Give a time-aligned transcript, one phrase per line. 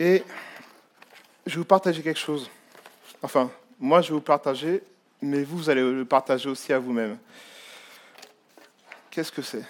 [0.00, 0.24] Et
[1.44, 2.50] je vais vous partager quelque chose.
[3.22, 4.82] Enfin, moi, je vais vous partager,
[5.20, 7.18] mais vous, allez le partager aussi à vous-même.
[9.10, 9.64] Qu'est-ce que c'est?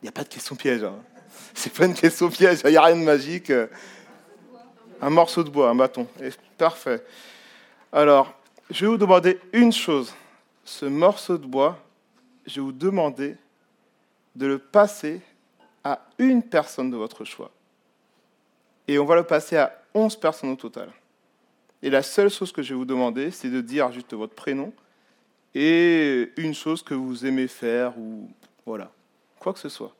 [0.00, 0.82] Il n'y a pas de question piège.
[0.82, 0.96] Hein.
[1.52, 3.52] C'est pas une question piège, il n'y a rien de magique.
[5.02, 6.06] Un morceau de bois, un bâton.
[6.56, 7.04] parfait.
[7.92, 8.32] Alors,
[8.70, 10.14] je vais vous demander une chose.
[10.64, 11.78] Ce morceau de bois,
[12.46, 13.36] je vais vous demander
[14.34, 15.20] de le passer
[15.84, 17.50] à une personne de votre choix.
[18.92, 20.90] Et on va le passer à 11 personnes au total.
[21.82, 24.70] Et la seule chose que je vais vous demander, c'est de dire juste votre prénom
[25.54, 28.30] et une chose que vous aimez faire ou
[28.66, 28.92] voilà,
[29.40, 29.96] quoi que ce soit.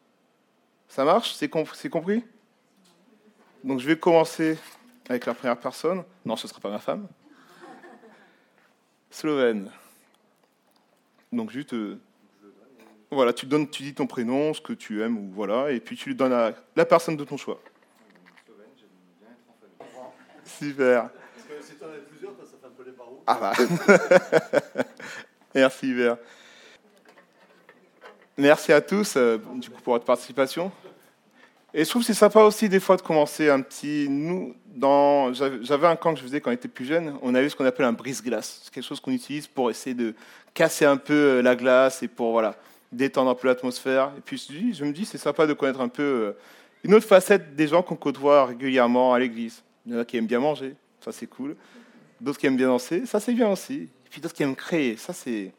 [0.88, 1.32] Ça marche?
[1.32, 2.23] C'est compris?
[3.65, 4.59] Donc je vais commencer
[5.09, 6.04] avec la première personne.
[6.27, 7.09] Non, ce ne sera pas ma femme.
[9.10, 9.70] Slovène.
[11.32, 11.98] Donc juste, euh,
[13.10, 15.96] voilà, tu donnes, tu dis ton prénom, ce que tu aimes ou voilà, et puis
[15.96, 17.59] tu lui donnes la personne de ton choix.
[20.58, 21.10] Super.
[21.10, 23.22] Parce que si tu en as plusieurs, ça fait un peu les barreaux.
[23.26, 24.82] Ah bah.
[25.54, 26.16] Merci Hubert.
[28.38, 30.73] Merci à tous euh, du coup, pour votre participation.
[31.74, 34.06] Et je trouve que c'est sympa aussi des fois de commencer un petit.
[34.08, 37.14] Nous, dans, j'avais un camp que je faisais quand on était plus jeune.
[37.23, 38.62] On avait ce qu'on appelle un brise-glace.
[38.64, 40.14] C'est quelque chose qu'on utilise pour essayer de
[40.54, 42.56] casser un peu euh, la glace et pour voilà
[42.90, 44.12] détendre un peu l'atmosphère.
[44.18, 44.38] Et puis
[44.74, 46.32] je me dis, c'est sympa de connaître un peu euh,
[46.84, 49.62] une autre facette des gens qu'on côtoie régulièrement à l'église.
[49.87, 51.57] Il y en a qui aiment bien manger, ça c'est cool.
[52.21, 53.88] D'autres qui aiment bien danser, ça c'est bien aussi.
[54.07, 55.52] Et puis d'autres qui aiment créer, ça c'est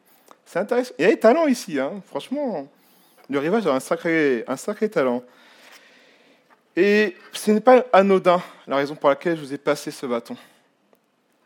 [0.56, 0.94] intéressant.
[0.98, 2.02] Il y a des talents ici, hein.
[2.08, 2.68] franchement.
[3.30, 5.24] Le rivage a un sacré, un sacré talent.
[6.76, 10.36] Et ce n'est pas anodin la raison pour laquelle je vous ai passé ce bâton.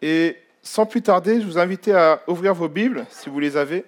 [0.02, 3.86] Et sans plus tarder, je vous invite à ouvrir vos Bibles, si vous les avez.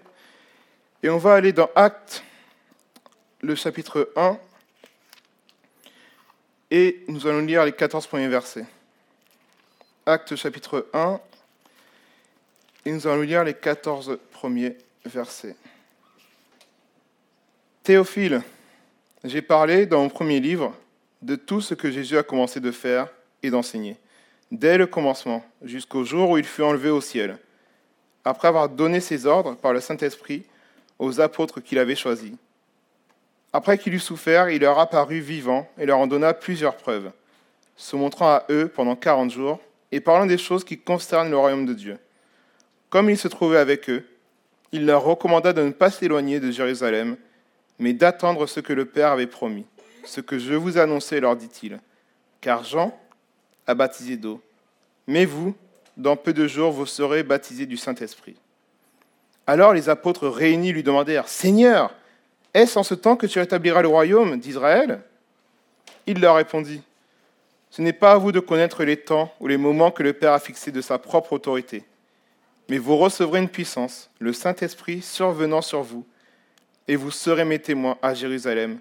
[1.02, 2.24] Et on va aller dans Actes,
[3.42, 4.38] le chapitre 1.
[6.72, 8.66] Et nous allons lire les 14 premiers versets.
[10.10, 11.20] Actes chapitre 1.
[12.86, 14.76] Et nous allons lire les 14 premiers
[15.06, 15.56] versets.
[17.84, 18.42] Théophile,
[19.24, 20.74] j'ai parlé dans mon premier livre
[21.22, 23.08] de tout ce que Jésus a commencé de faire
[23.44, 23.98] et d'enseigner,
[24.52, 27.38] dès le commencement jusqu'au jour où il fut enlevé au ciel,
[28.26, 30.44] après avoir donné ses ordres par le Saint-Esprit
[30.98, 32.34] aux apôtres qu'il avait choisis.
[33.54, 37.12] Après qu'il eut souffert, il leur apparut vivant et leur en donna plusieurs preuves,
[37.78, 39.60] se montrant à eux pendant quarante jours
[39.92, 41.98] et parlant des choses qui concernent le royaume de Dieu.
[42.90, 44.06] Comme il se trouvait avec eux,
[44.72, 47.18] il leur recommanda de ne pas s'éloigner de Jérusalem,
[47.80, 49.66] mais d'attendre ce que le Père avait promis
[50.10, 51.80] ce que je vous annonçais, leur dit-il,
[52.42, 52.98] car Jean
[53.68, 54.42] a baptisé d'eau,
[55.08, 55.56] mais vous,
[55.98, 58.36] dans peu de jours, vous serez baptisés du Saint-Esprit.
[59.46, 61.94] Alors les apôtres réunis lui demandèrent, Seigneur,
[62.54, 65.02] est-ce en ce temps que tu rétabliras le royaume d'Israël?
[66.08, 66.82] Il leur répondit,
[67.70, 70.34] Ce n'est pas à vous de connaître les temps ou les moments que le Père
[70.34, 71.84] a fixés de sa propre autorité,
[72.68, 76.06] mais vous recevrez une puissance, le Saint-Esprit survenant sur vous,
[76.88, 78.80] et vous serez mes témoins à Jérusalem,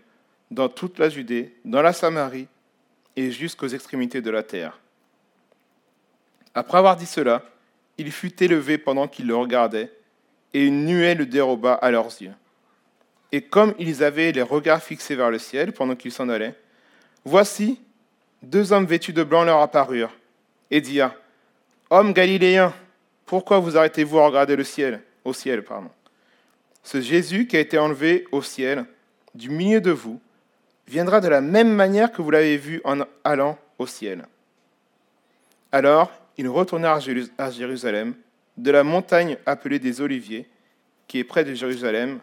[0.51, 2.49] dans toute la Judée, dans la Samarie
[3.17, 4.79] et jusqu'aux extrémités de la terre.
[6.55, 7.43] Après avoir dit cela,
[7.99, 9.93] il fut élevé pendant qu'ils le regardaient,
[10.55, 12.33] et une nuée le déroba à leurs yeux.
[13.33, 16.55] Et comme ils avaient les regards fixés vers le ciel pendant qu'ils s'en allaient,
[17.25, 17.81] voici,
[18.43, 20.15] deux hommes vêtus de blanc leur apparurent,
[20.71, 21.15] et dirent,
[21.91, 22.75] Hommes galiléens,
[23.25, 25.91] pourquoi vous arrêtez-vous à regarder le ciel, au ciel, pardon?
[26.83, 28.85] Ce Jésus qui a été enlevé au ciel,
[29.35, 30.21] du milieu de vous,
[30.87, 34.27] viendra de la même manière que vous l'avez vu en allant au ciel.
[35.71, 37.01] Alors ils retournèrent
[37.39, 38.15] à Jérusalem,
[38.57, 40.49] de la montagne appelée des Oliviers,
[41.07, 42.21] qui est près de Jérusalem,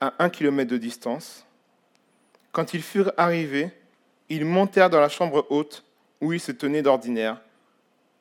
[0.00, 1.46] à un kilomètre de distance.
[2.52, 3.70] Quand ils furent arrivés,
[4.28, 5.84] ils montèrent dans la chambre haute
[6.20, 7.40] où ils se tenaient d'ordinaire.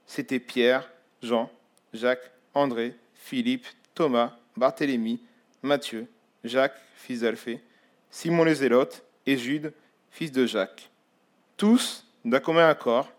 [0.05, 0.89] C'étaient Pierre,
[1.21, 1.49] Jean,
[1.93, 5.21] Jacques, André, Philippe, Thomas, Barthélemy,
[5.63, 6.07] Matthieu,
[6.43, 7.61] Jacques, fils d'Alphée,
[8.11, 9.73] Simon le Zélote, et Jude,
[10.11, 10.89] fils de Jacques.
[11.57, 13.11] Tous, d'un commun accord,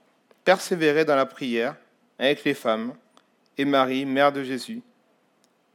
[0.44, 1.76] persévéraient dans la prière
[2.18, 2.94] avec les femmes
[3.58, 4.82] et Marie, mère de Jésus,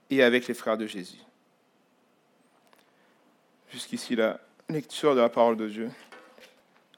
[0.09, 1.19] et avec les frères de Jésus.
[3.71, 5.89] Jusqu'ici la lecture de la parole de Dieu.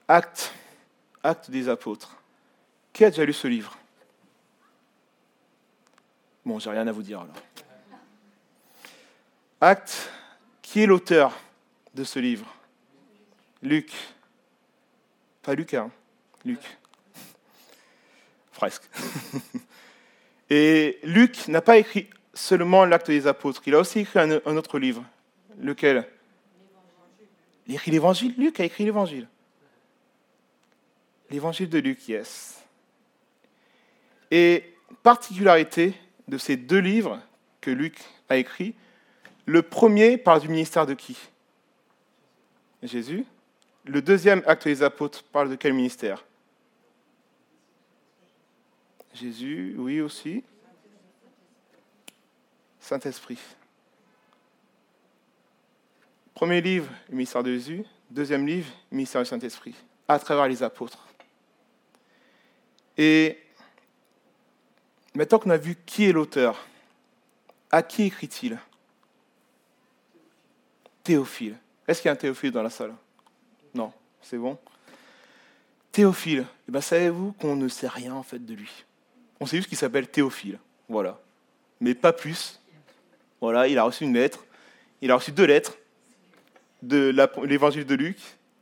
[0.07, 0.53] Acte,
[1.23, 2.15] acte des apôtres.
[2.91, 3.77] Qui a déjà lu ce livre?
[6.45, 7.35] Bon, j'ai rien à vous dire alors.
[9.61, 10.11] Acte,
[10.61, 11.33] qui est l'auteur
[11.93, 12.53] de ce livre?
[13.61, 13.93] Luc.
[15.41, 15.91] Pas Lucas, hein.
[16.43, 16.59] Luc.
[18.51, 18.83] Presque.
[20.49, 24.79] Et Luc n'a pas écrit seulement l'acte des apôtres, il a aussi écrit un, autre
[24.79, 25.03] livre.
[25.59, 26.07] Lequel?
[27.67, 29.27] Il a écrit l'évangile Luc a écrit l'évangile.
[31.33, 32.63] L'évangile de Luc, yes.
[34.29, 35.95] Et particularité
[36.27, 37.19] de ces deux livres
[37.59, 37.99] que Luc
[38.29, 38.75] a écrits,
[39.47, 41.17] le premier parle du ministère de qui?
[42.83, 43.25] Jésus.
[43.83, 46.23] Le deuxième, Acte des Apôtres, parle de quel ministère?
[49.15, 50.43] Jésus, oui aussi.
[52.79, 53.39] Saint-Esprit.
[56.35, 57.83] Premier livre, le ministère de Jésus.
[58.11, 59.73] Deuxième livre, le ministère du Saint-Esprit,
[60.07, 61.07] à travers les apôtres.
[62.97, 63.37] Et
[65.15, 66.65] maintenant qu'on a vu qui est l'auteur,
[67.71, 68.59] à qui écrit-il?
[71.03, 71.57] Théophile.
[71.87, 72.93] Est-ce qu'il y a un Théophile dans la salle?
[73.73, 73.91] Non,
[74.21, 74.57] c'est bon?
[75.91, 78.85] Théophile, eh ben, savez-vous qu'on ne sait rien en fait de lui?
[79.39, 81.19] On sait juste qu'il s'appelle Théophile, voilà.
[81.81, 82.61] Mais pas plus.
[83.41, 84.45] Voilà, il a reçu une lettre,
[85.01, 85.77] il a reçu deux lettres
[86.81, 87.13] de
[87.43, 88.17] l'évangile de Luc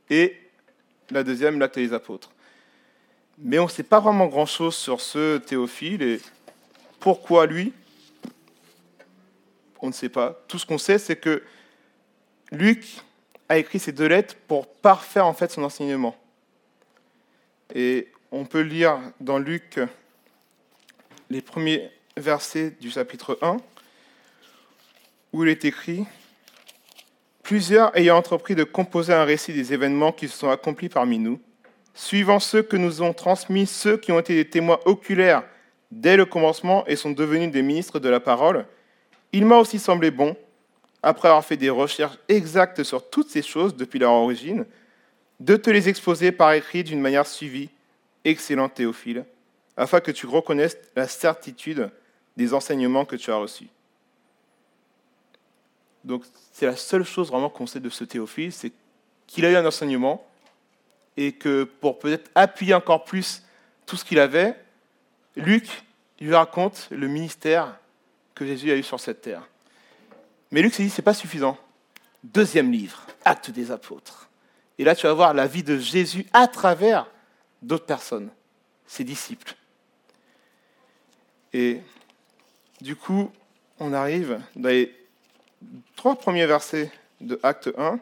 [0.10, 0.40] et
[1.12, 2.32] la deuxième, l'acte des apôtres.
[3.44, 6.22] Mais on ne sait pas vraiment grand-chose sur ce Théophile et
[7.00, 7.74] pourquoi lui
[9.82, 10.40] On ne sait pas.
[10.48, 11.42] Tout ce qu'on sait, c'est que
[12.52, 13.02] Luc
[13.50, 16.16] a écrit ces deux lettres pour parfaire en fait son enseignement.
[17.74, 19.80] Et on peut lire dans Luc
[21.32, 23.58] les premiers versets du chapitre 1,
[25.34, 26.06] où il est écrit
[27.42, 31.42] Plusieurs ayant entrepris de composer un récit des événements qui se sont accomplis parmi nous,
[31.94, 35.44] suivant ceux que nous ont transmis ceux qui ont été des témoins oculaires
[35.92, 38.66] dès le commencement et sont devenus des ministres de la parole,
[39.34, 40.36] il m'a aussi semblé bon,
[41.04, 44.66] après avoir fait des recherches exactes sur toutes ces choses depuis leur origine,
[45.40, 47.70] de te les exposer par écrit d'une manière suivie,
[48.24, 49.26] excellent Théophile,
[49.76, 51.90] afin que tu reconnaisses la certitude
[52.38, 53.68] des enseignements que tu as reçus.
[56.04, 58.72] Donc c'est la seule chose vraiment qu'on sait de ce Théophile, c'est
[59.28, 60.26] qu'il a eu un enseignement
[61.18, 63.44] et que pour peut-être appuyer encore plus
[63.86, 64.56] tout ce qu'il avait,
[65.36, 65.84] Luc
[66.20, 67.78] lui raconte le ministère
[68.36, 69.48] que Jésus a eu sur cette terre.
[70.52, 71.58] Mais Luc s'est dit, ce n'est pas suffisant.
[72.24, 74.30] Deuxième livre, Acte des apôtres.
[74.78, 77.08] Et là, tu vas voir la vie de Jésus à travers
[77.62, 78.30] d'autres personnes,
[78.86, 79.56] ses disciples.
[81.54, 81.82] Et
[82.80, 83.32] du coup,
[83.80, 84.96] on arrive dans les
[85.96, 88.00] trois premiers versets de Acte 1,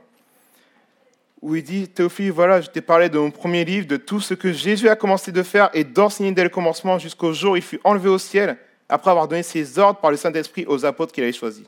[1.42, 4.34] où il dit, Théophile, voilà, je t'ai parlé de mon premier livre, de tout ce
[4.34, 7.62] que Jésus a commencé de faire et d'enseigner dès le commencement jusqu'au jour où il
[7.62, 8.58] fut enlevé au ciel,
[8.90, 11.66] après avoir donné ses ordres par le Saint-Esprit aux apôtres qu'il avait choisis.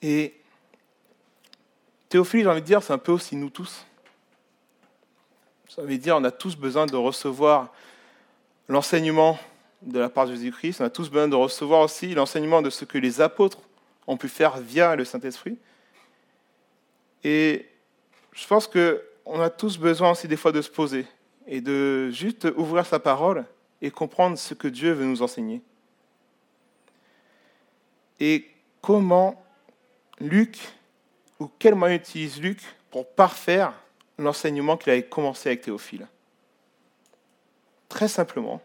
[0.00, 0.34] Et
[2.08, 3.86] Théophile, j'ai envie de dire, c'est un peu aussi nous tous.
[5.68, 7.72] Ça veut dire on a tous besoin de recevoir
[8.68, 9.38] l'enseignement
[9.80, 12.84] de la part de Jésus-Christ, on a tous besoin de recevoir aussi l'enseignement de ce
[12.84, 13.58] que les apôtres
[14.06, 15.56] ont pu faire via le Saint-Esprit.
[17.24, 17.68] Et
[18.32, 21.06] je pense qu'on a tous besoin aussi des fois de se poser
[21.46, 23.44] et de juste ouvrir sa parole
[23.80, 25.60] et comprendre ce que Dieu veut nous enseigner.
[28.20, 28.48] Et
[28.80, 29.44] comment
[30.20, 30.58] Luc,
[31.40, 32.60] ou quel moyen utilise Luc
[32.90, 33.74] pour parfaire
[34.18, 36.06] l'enseignement qu'il avait commencé avec Théophile?
[37.88, 38.62] Très simplement,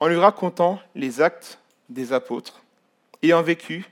[0.00, 2.62] en lui racontant les actes des apôtres,
[3.22, 3.86] ayant vécu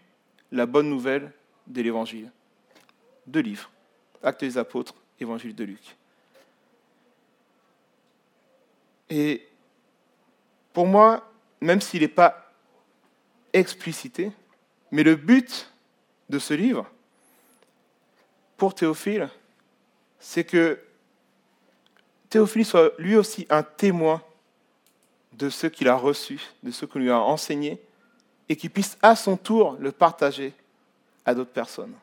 [0.50, 1.32] la bonne nouvelle
[1.66, 2.30] de l'Évangile.
[3.26, 3.70] Deux livres,
[4.22, 5.96] Actes des apôtres, Évangile de Luc.
[9.10, 9.46] Et
[10.72, 12.52] pour moi, même s'il n'est pas
[13.52, 14.32] explicité,
[14.90, 15.70] mais le but
[16.28, 16.86] de ce livre,
[18.56, 19.28] pour Théophile,
[20.18, 20.78] c'est que
[22.30, 24.22] Théophile soit lui aussi un témoin
[25.32, 27.80] de ce qu'il a reçu, de ce qu'on lui a enseigné,
[28.48, 30.52] et qu'il puisse à son tour le partager
[31.24, 31.94] à d'autres personnes.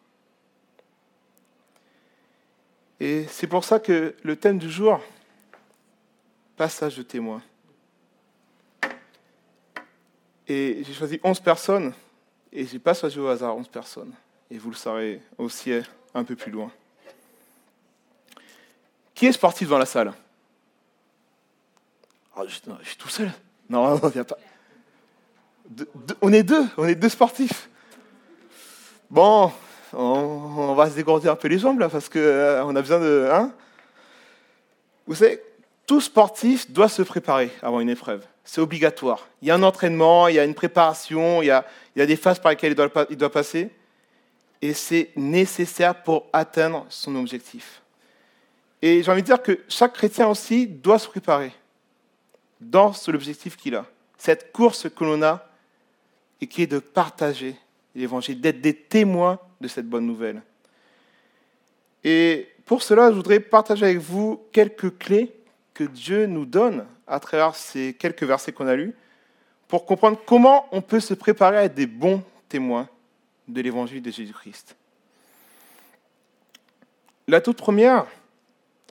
[2.99, 5.01] Et c'est pour ça que le thème du jour,
[6.57, 7.41] passage de témoin.
[10.47, 11.93] Et j'ai choisi 11 personnes,
[12.51, 14.13] et je n'ai pas choisi au hasard 11 personnes.
[14.51, 15.71] Et vous le saurez aussi
[16.13, 16.71] un peu plus loin.
[19.13, 20.13] Qui est sportif dans la salle?
[22.35, 22.53] Oh, je,
[22.87, 23.31] suis tout seul.
[23.69, 24.37] Non, non, viens pas.
[26.21, 27.69] on est deux, on est deux sportifs.
[29.09, 29.51] Bon,
[29.93, 33.29] on, va se dégourdir un peu les jambes là, parce qu'on euh, a besoin de.
[33.31, 33.51] Hein?
[35.07, 35.41] Vous savez,
[35.85, 38.23] tout sportif doit se préparer avant une épreuve.
[38.43, 39.27] C'est obligatoire.
[39.41, 41.65] Il y a un entraînement, il y a une préparation, il y a,
[41.95, 43.69] des phases par lesquelles il doit, il doit passer.
[44.61, 47.81] Et c'est nécessaire pour atteindre son objectif.
[48.81, 51.51] Et j'ai envie de dire que chaque chrétien aussi doit se préparer
[52.61, 53.85] dans l'objectif qu'il a.
[54.17, 55.45] Cette course que l'on a
[56.41, 57.55] et qui est de partager
[57.99, 60.41] l'évangile, d'être des témoins de cette bonne nouvelle.
[62.03, 65.33] Et pour cela, je voudrais partager avec vous quelques clés
[65.73, 68.93] que Dieu nous donne à travers ces quelques versets qu'on a lus
[69.67, 72.87] pour comprendre comment on peut se préparer à être des bons témoins
[73.47, 74.75] de l'évangile de Jésus-Christ.
[77.27, 78.07] La toute première,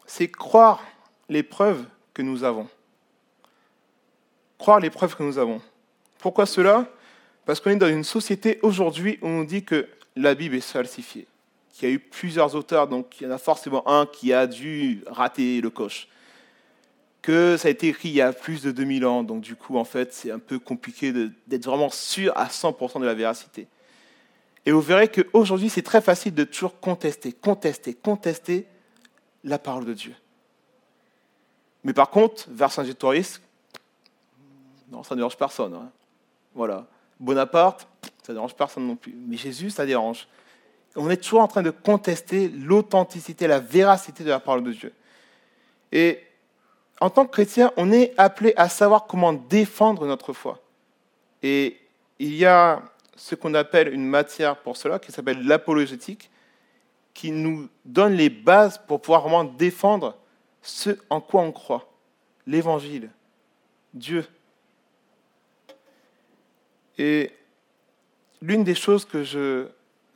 [0.06, 0.82] c'est croire
[1.28, 1.84] les preuves
[2.14, 2.68] que nous avons.
[4.58, 5.60] Croire les preuves que nous avons.
[6.18, 6.86] Pourquoi cela?
[7.48, 11.26] Parce qu'on est dans une société aujourd'hui où on dit que la Bible est falsifiée.
[11.72, 14.46] Qu'il y a eu plusieurs auteurs, donc il y en a forcément un qui a
[14.46, 16.08] dû rater le coche.
[17.22, 19.78] Que ça a été écrit il y a plus de 2000 ans, donc du coup,
[19.78, 21.10] en fait, c'est un peu compliqué
[21.46, 23.66] d'être vraiment sûr à 100% de la véracité.
[24.66, 28.66] Et vous verrez qu'aujourd'hui, c'est très facile de toujours contester, contester, contester
[29.42, 30.14] la parole de Dieu.
[31.82, 33.40] Mais par contre, vers Saint-Gétoris,
[34.90, 35.72] non, ça ne dérange personne.
[35.72, 35.90] Hein.
[36.54, 36.86] Voilà.
[37.20, 37.88] Bonaparte,
[38.22, 39.14] ça dérange personne non plus.
[39.14, 40.28] Mais Jésus, ça dérange.
[40.96, 44.92] On est toujours en train de contester l'authenticité, la véracité de la parole de Dieu.
[45.92, 46.20] Et
[47.00, 50.60] en tant que chrétien, on est appelé à savoir comment défendre notre foi.
[51.42, 51.78] Et
[52.18, 52.82] il y a
[53.16, 56.30] ce qu'on appelle une matière pour cela, qui s'appelle l'apologétique,
[57.14, 60.16] qui nous donne les bases pour pouvoir vraiment défendre
[60.62, 61.88] ce en quoi on croit,
[62.46, 63.10] l'évangile,
[63.94, 64.26] Dieu.
[66.98, 67.32] Et
[68.42, 69.66] l'une des choses que je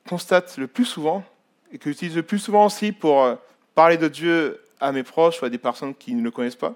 [0.08, 1.24] constate le plus souvent,
[1.72, 3.36] et que j'utilise le plus souvent aussi pour euh,
[3.74, 6.74] parler de Dieu à mes proches ou à des personnes qui ne le connaissent pas,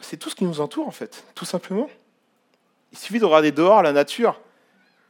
[0.00, 1.88] c'est tout ce qui nous entoure en fait, tout simplement.
[2.92, 4.40] Il suffit de regarder dehors la nature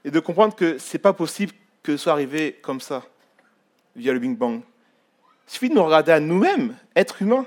[0.05, 3.05] et de comprendre que ce n'est pas possible que ce soit arrivé comme ça,
[3.97, 4.61] via le Big Bang.
[5.49, 7.47] Il suffit de nous regarder à nous-mêmes, êtres humains,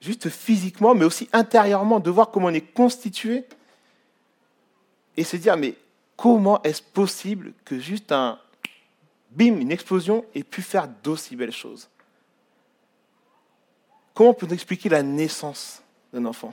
[0.00, 3.44] juste physiquement, mais aussi intérieurement, de voir comment on est constitué,
[5.16, 5.74] et se dire, mais
[6.16, 8.38] comment est-ce possible que juste un
[9.30, 11.88] bim, une explosion, ait pu faire d'aussi belles choses?
[14.14, 16.52] Comment peut-on expliquer la naissance d'un enfant?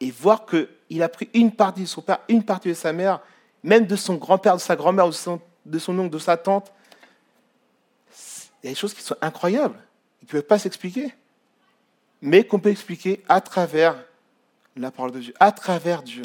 [0.00, 3.20] Et voir qu'il a pris une partie de son père, une partie de sa mère,
[3.62, 6.72] même de son grand-père, de sa grand-mère, de de son oncle, de sa tante.
[8.62, 9.78] Il y a des choses qui sont incroyables,
[10.20, 11.12] qui ne peuvent pas s'expliquer,
[12.22, 13.96] mais qu'on peut expliquer à travers
[14.80, 16.22] la parole de Dieu, à travers Dieu.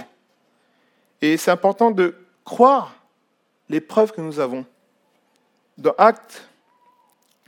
[1.22, 2.96] Et c'est important de croire
[3.70, 4.66] les preuves que nous avons.
[5.78, 6.48] Dans Actes,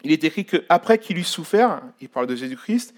[0.04, 2.94] il est écrit qu'après qu'il eut souffert, il parle de Jésus-Christ,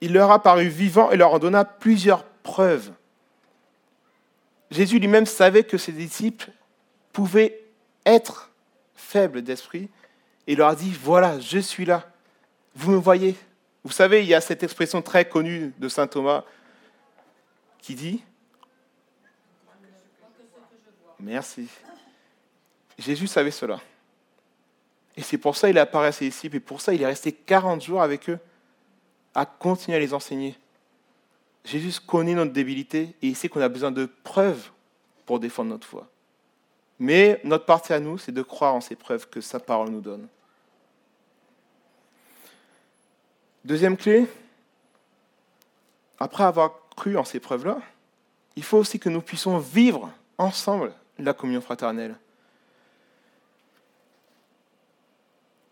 [0.00, 2.92] il leur a paru vivant et leur en donna plusieurs preuves.
[4.70, 6.50] Jésus lui-même savait que ses disciples
[7.12, 7.64] pouvaient
[8.04, 8.50] être
[8.94, 9.88] faibles d'esprit
[10.46, 12.10] et leur a dit, voilà, je suis là,
[12.74, 13.36] vous me voyez.
[13.84, 16.44] Vous savez, il y a cette expression très connue de Saint Thomas
[17.80, 18.22] qui dit,
[21.18, 21.68] merci.
[22.98, 23.80] Jésus savait cela.
[25.16, 27.32] Et c'est pour ça qu'il apparaît à ses disciples et pour ça il est resté
[27.32, 28.38] 40 jours avec eux
[29.34, 30.56] à continuer à les enseigner.
[31.64, 34.70] Jésus connaît notre débilité et il sait qu'on a besoin de preuves
[35.26, 36.08] pour défendre notre foi.
[36.98, 40.00] Mais notre partie à nous, c'est de croire en ces preuves que sa parole nous
[40.00, 40.26] donne.
[43.64, 44.26] Deuxième clé,
[46.18, 47.78] après avoir en ces preuves-là,
[48.56, 52.16] il faut aussi que nous puissions vivre ensemble la communion fraternelle.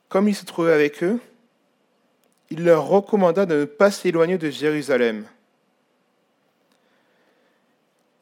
[0.08, 1.20] Comme il se trouvait avec eux,
[2.50, 5.26] il leur recommanda de ne pas s'éloigner de Jérusalem.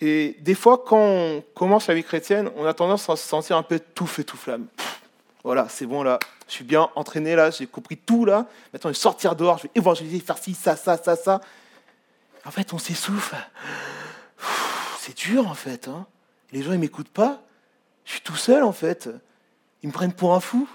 [0.00, 3.56] Et des fois, quand on commence la vie chrétienne, on a tendance à se sentir
[3.56, 4.66] un peu tout feu, tout flamme.
[5.42, 6.18] voilà, c'est bon là,
[6.48, 8.46] je suis bien entraîné là, j'ai compris tout là.
[8.72, 11.40] Maintenant, je vais sortir dehors, je vais évangéliser, faire ci, ça, ça, ça, ça.
[12.44, 13.36] En fait, on s'essouffle.
[14.98, 15.88] C'est dur en fait.
[15.88, 16.06] Hein.
[16.52, 17.42] Les gens, ils m'écoutent pas.
[18.04, 19.08] Je suis tout seul en fait.
[19.82, 20.68] Ils me prennent pour un fou.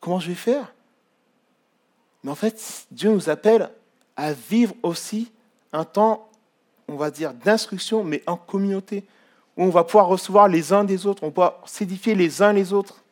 [0.00, 0.72] Comment je vais faire?
[2.22, 3.70] Mais en fait, Dieu nous appelle
[4.16, 5.32] à vivre aussi
[5.72, 6.28] un temps,
[6.88, 9.04] on va dire, d'instruction, mais en communauté,
[9.56, 12.52] où on va pouvoir recevoir les uns des autres, on va pouvoir s'édifier les uns
[12.52, 13.02] les autres.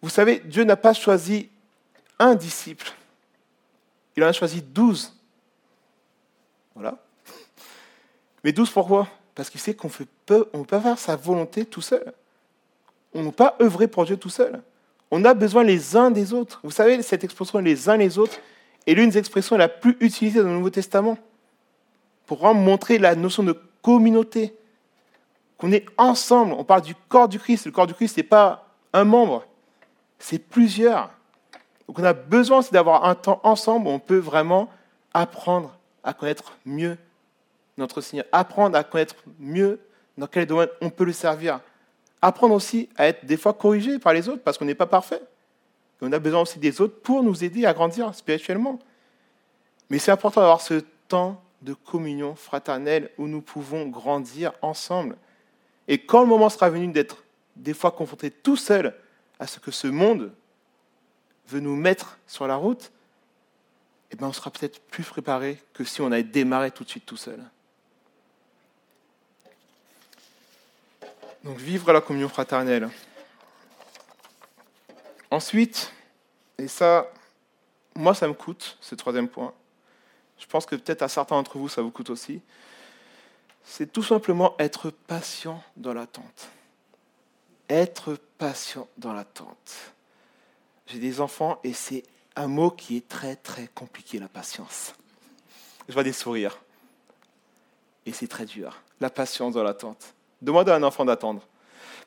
[0.00, 1.48] Vous savez, Dieu n'a pas choisi
[2.18, 2.92] un disciple,
[4.16, 5.14] il en a choisi douze.
[6.74, 6.96] Voilà.
[8.44, 9.08] Mais douze pourquoi?
[9.34, 12.12] Parce qu'il sait qu'on ne peut pas faire sa volonté tout seul.
[13.14, 14.62] On ne peut pas œuvrer pour Dieu tout seul.
[15.10, 16.60] On a besoin les uns des autres.
[16.62, 18.38] Vous savez, cette expression les uns les autres
[18.86, 21.18] est l'une des expressions la plus utilisée dans le Nouveau Testament
[22.26, 24.54] pour vraiment montrer la notion de communauté,
[25.58, 26.54] qu'on est ensemble.
[26.54, 27.66] On parle du corps du Christ.
[27.66, 29.44] Le corps du Christ, ce n'est pas un membre,
[30.18, 31.10] c'est plusieurs.
[31.86, 34.68] Donc on a besoin d'avoir un temps ensemble où on peut vraiment
[35.12, 36.96] apprendre à connaître mieux
[37.78, 39.80] notre Seigneur, apprendre à connaître mieux
[40.18, 41.60] dans quel domaine on peut le servir,
[42.20, 45.22] apprendre aussi à être des fois corrigé par les autres parce qu'on n'est pas parfait.
[46.00, 48.78] Et on a besoin aussi des autres pour nous aider à grandir spirituellement.
[49.90, 55.16] Mais c'est important d'avoir ce temps de communion fraternelle où nous pouvons grandir ensemble.
[55.88, 57.24] Et quand le moment sera venu d'être
[57.56, 58.94] des fois confrontés tout seuls
[59.38, 60.32] à ce que ce monde
[61.48, 62.92] veut nous mettre sur la route,
[64.12, 67.06] eh bien on sera peut-être plus préparé que si on avait démarré tout de suite
[67.06, 67.42] tout seul.
[71.44, 72.90] Donc vivre la communion fraternelle.
[75.30, 75.92] Ensuite,
[76.58, 77.10] et ça,
[77.94, 79.54] moi ça me coûte, ce troisième point,
[80.38, 82.42] je pense que peut-être à certains d'entre vous ça vous coûte aussi,
[83.64, 86.50] c'est tout simplement être patient dans l'attente.
[87.70, 89.92] Être patient dans l'attente.
[90.86, 92.02] J'ai des enfants et c'est
[92.36, 94.94] un mot qui est très très compliqué, la patience.
[95.88, 96.58] Je vois des sourires.
[98.06, 98.80] Et c'est très dur.
[99.00, 100.14] La patience dans l'attente.
[100.40, 101.46] Demande à un enfant d'attendre.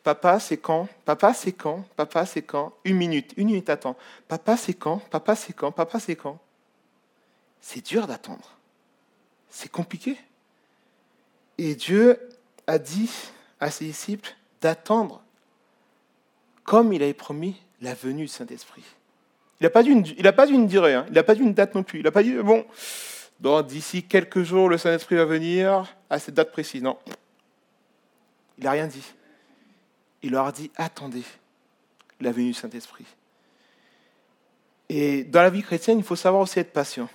[0.03, 0.87] Papa, c'est quand?
[1.03, 1.83] Papa, c'est quand?
[1.95, 2.73] Papa, c'est quand?
[2.83, 3.95] Une minute, une minute attends.
[4.27, 4.99] Papa, c'est quand?
[5.09, 5.71] Papa, c'est quand?
[5.71, 6.39] Papa, c'est quand?
[7.61, 8.51] C'est dur d'attendre.
[9.49, 10.17] C'est compliqué.
[11.57, 12.19] Et Dieu
[12.67, 13.11] a dit
[13.59, 15.21] à ses disciples d'attendre
[16.63, 18.83] comme il avait promis la venue du Saint-Esprit.
[19.65, 21.05] Il n'a pas dû une durée, hein.
[21.07, 21.99] il n'a pas une date non plus.
[21.99, 22.65] Il n'a pas dit, bon,
[23.63, 26.83] d'ici quelques jours, le Saint-Esprit va venir à cette date précise.
[26.83, 26.97] Non.
[28.57, 29.03] Il n'a rien dit.
[30.21, 31.23] Il leur a dit, attendez
[32.21, 33.05] la venue du Saint-Esprit.
[34.89, 37.09] Et dans la vie chrétienne, il faut savoir aussi être patient.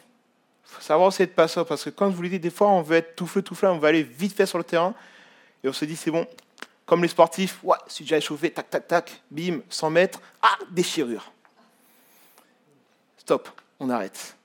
[0.67, 2.69] Il faut savoir aussi être patient parce que, comme je vous l'ai dit, des fois,
[2.69, 4.95] on veut être tout feu, tout flamme, on veut aller vite fait sur le terrain
[5.63, 6.27] et on se dit, c'est bon,
[6.85, 11.33] comme les sportifs, ouais, si déjà échauffé, tac, tac, tac, bim, 100 mètres, ah, déchirure.
[13.31, 14.37] Stop, on arrête.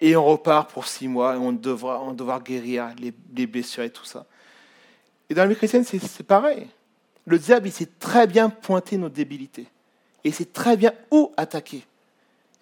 [0.00, 3.82] Et on repart pour six mois et on devra, on devra guérir les, les blessures
[3.82, 4.26] et tout ça.
[5.28, 6.68] Et dans la vie chrétienne, c'est pareil.
[7.26, 9.66] Le diable, il sait très bien pointer nos débilités.
[10.22, 11.84] Et il sait très bien où attaquer.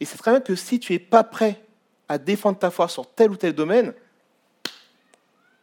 [0.00, 1.62] Et c'est très bien que si tu n'es pas prêt
[2.09, 3.93] à défendre ta foi sur tel ou tel domaine,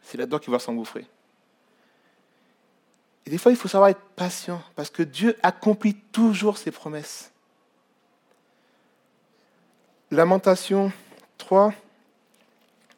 [0.00, 1.08] c'est là-dedans qu'il va s'engouffrer.
[3.26, 7.32] Et des fois, il faut savoir être patient, parce que Dieu accomplit toujours ses promesses.
[10.10, 10.92] Lamentation
[11.38, 11.72] 3,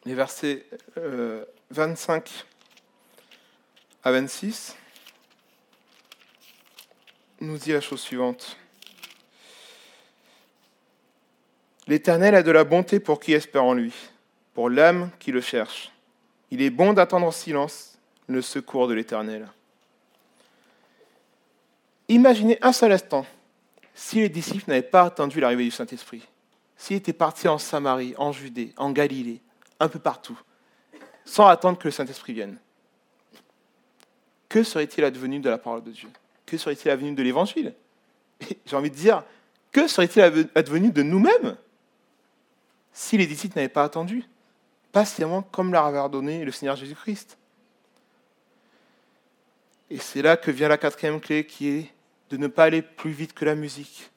[0.04, 0.66] les versets
[1.70, 2.42] 25 euh,
[4.02, 4.76] à 26,
[7.40, 8.56] nous dit la chose suivante.
[11.86, 13.94] L'Éternel a de la bonté pour qui espère en lui,
[14.54, 15.92] pour l'âme qui le cherche.
[16.50, 19.48] Il est bon d'attendre en silence le secours de l'Éternel.
[22.08, 23.26] Imaginez un seul instant
[23.94, 26.22] si les disciples n'avaient pas attendu l'arrivée du Saint-Esprit,
[26.76, 29.40] s'ils étaient partis en Samarie, en Judée, en Galilée,
[29.80, 30.38] un peu partout,
[31.24, 32.58] sans attendre que le Saint-Esprit vienne.
[34.48, 36.08] Que serait-il advenu de la parole de Dieu?
[36.44, 37.74] Que serait-il advenu de l'Évangile?
[38.66, 39.24] J'ai envie de dire,
[39.72, 41.56] que serait-il advenu de nous-mêmes?
[42.92, 44.24] Si les disciples n'avaient pas attendu
[44.92, 47.36] Patiemment, comme leur avait ordonné le Seigneur Jésus-Christ.
[49.90, 51.92] Et c'est là que vient la quatrième clé qui est
[52.30, 54.10] de ne pas aller plus vite que la musique.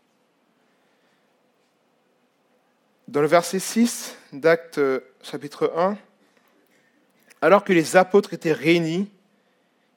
[3.09, 5.97] Dans le verset 6 d'Acte euh, chapitre 1,
[7.41, 9.09] alors que les apôtres étaient réunis,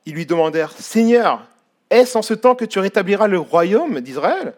[0.07, 1.47] ils lui demandèrent, Seigneur,
[1.91, 4.55] est-ce en ce temps que tu rétabliras le royaume d'Israël?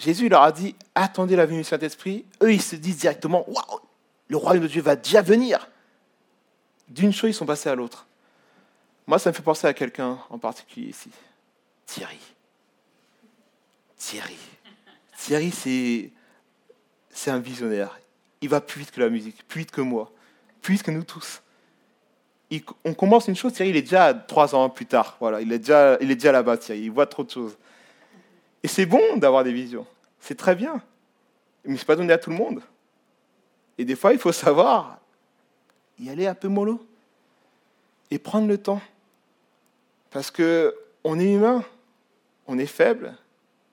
[0.00, 2.24] Jésus leur a dit, attendez la venue du Saint-Esprit.
[2.42, 3.80] Eux, ils se disent directement, waouh,
[4.26, 5.68] le royaume de Dieu va déjà venir.
[6.88, 8.08] D'une chose, ils sont passés à l'autre.
[9.06, 11.10] Moi, ça me fait penser à quelqu'un en particulier ici.
[11.86, 12.18] Thierry.
[13.96, 14.36] Thierry.
[15.16, 16.10] Thierry, c'est,
[17.20, 18.00] c'est un visionnaire.
[18.40, 20.10] Il va plus vite que la musique, plus vite que moi,
[20.62, 21.42] plus vite que nous tous.
[22.82, 25.18] on commence une chose, Thierry, il est déjà trois ans plus tard.
[25.20, 26.80] Voilà, il est déjà, il est déjà là-bas, Thierry.
[26.80, 27.58] Il voit trop de choses.
[28.62, 29.86] Et c'est bon d'avoir des visions.
[30.18, 30.82] C'est très bien.
[31.66, 32.62] Mais ce n'est pas donné à tout le monde.
[33.76, 34.98] Et des fois, il faut savoir
[35.98, 36.82] y aller un peu mollo.
[38.10, 38.80] Et prendre le temps.
[40.10, 41.62] Parce qu'on est humain.
[42.46, 43.14] On est faible.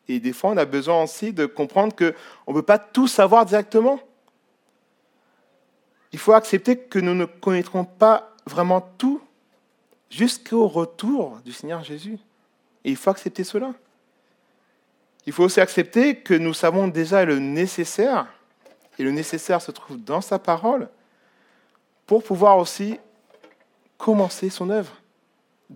[0.08, 3.46] Et des fois, on a besoin aussi de comprendre qu'on ne peut pas tout savoir
[3.46, 4.00] directement.
[6.14, 9.22] Il faut accepter que nous ne connaîtrons pas vraiment tout
[10.10, 12.18] jusqu'au retour du Seigneur Jésus.
[12.86, 13.74] Et il faut accepter cela.
[15.26, 18.28] Il faut aussi accepter que nous savons déjà le nécessaire,
[18.98, 20.88] et le nécessaire se trouve dans sa parole,
[22.06, 22.98] pour pouvoir aussi
[23.98, 24.94] commencer son œuvre.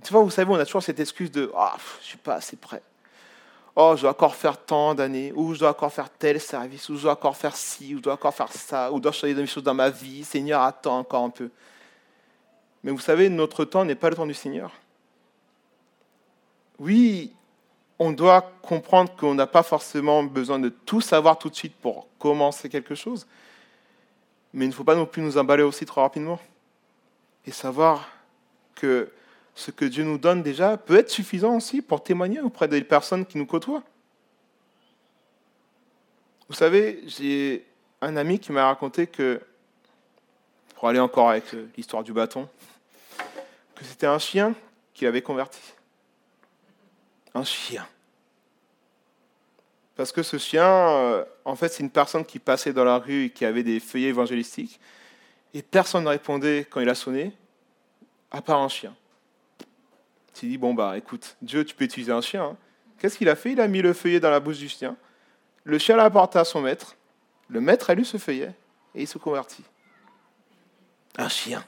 [0.02, 2.36] Tu vois, vous savez, on a toujours cette excuse de Ah, je ne suis pas
[2.36, 2.82] assez prêt.
[3.75, 6.97] Oh, je dois encore faire tant d'années, ou je dois encore faire tel service, ou
[6.97, 9.34] je dois encore faire ci, ou je dois encore faire ça, ou je dois changer
[9.34, 10.23] de choses dans ma vie.
[10.23, 11.49] Seigneur, attends encore un peu.
[12.84, 14.71] Mais vous savez, notre temps n'est pas le temps du Seigneur.
[16.79, 17.34] oui,
[18.03, 22.07] on doit comprendre qu'on n'a pas forcément besoin de tout savoir tout de suite pour
[22.17, 23.27] commencer quelque chose,
[24.53, 26.39] mais il ne faut pas non plus nous emballer aussi trop rapidement
[27.45, 28.10] et savoir
[28.73, 29.12] que
[29.62, 33.26] ce que Dieu nous donne déjà peut être suffisant aussi pour témoigner auprès des personnes
[33.26, 33.84] qui nous côtoient.
[36.50, 37.65] Vous savez, j'ai
[38.02, 39.39] un ami qui m'a raconté que,
[40.76, 41.45] pour aller encore avec
[41.78, 42.50] l'histoire du bâton,
[43.76, 44.56] que c'était un chien
[44.93, 45.62] qui l'avait converti.
[47.36, 47.88] Un chien.
[49.95, 53.26] Parce que ce chien, euh, en fait, c'est une personne qui passait dans la rue
[53.26, 54.80] et qui avait des feuillets évangélistiques.
[55.54, 57.32] Et personne ne répondait quand il a sonné,
[58.32, 58.95] à part un chien.
[60.34, 62.44] S'est dit, bon, bah écoute, Dieu, tu peux utiliser un chien.
[62.44, 62.58] Hein.
[63.00, 63.52] Qu'est-ce qu'il a fait?
[63.52, 64.96] Il a mis le feuillet dans la bouche du chien.
[65.63, 66.96] Le chien l'a apporté à son maître.
[67.50, 68.54] Le maître a lu ce feuillet
[68.96, 69.63] et il se convertit.
[71.17, 71.63] Un chien.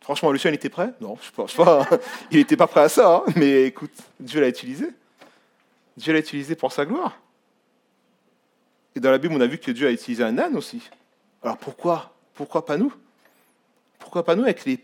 [0.00, 0.92] Franchement, le chien, il était prêt?
[1.00, 1.88] Non, je ne sais pas.
[2.30, 3.16] Il n'était pas prêt à ça.
[3.16, 3.32] Hein.
[3.34, 4.88] Mais écoute, Dieu l'a utilisé.
[5.96, 7.18] Dieu l'a utilisé pour sa gloire.
[8.94, 10.88] Et dans la Bible, on a vu que Dieu a utilisé un âne aussi.
[11.42, 12.14] Alors pourquoi?
[12.34, 12.94] Pourquoi pas nous?
[13.98, 14.78] Pourquoi pas nous avec les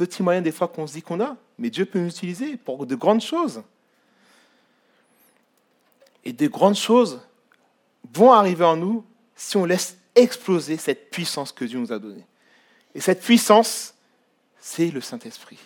[0.00, 2.86] petits moyens des fois qu'on se dit qu'on a Mais Dieu peut nous utiliser pour
[2.86, 3.62] de grandes choses.
[6.24, 7.20] Et de grandes choses
[8.14, 9.04] vont arriver en nous
[9.36, 12.24] si on laisse exploser cette puissance que Dieu nous a donnée.
[12.94, 13.94] Et cette puissance,
[14.58, 15.58] c'est le Saint-Esprit.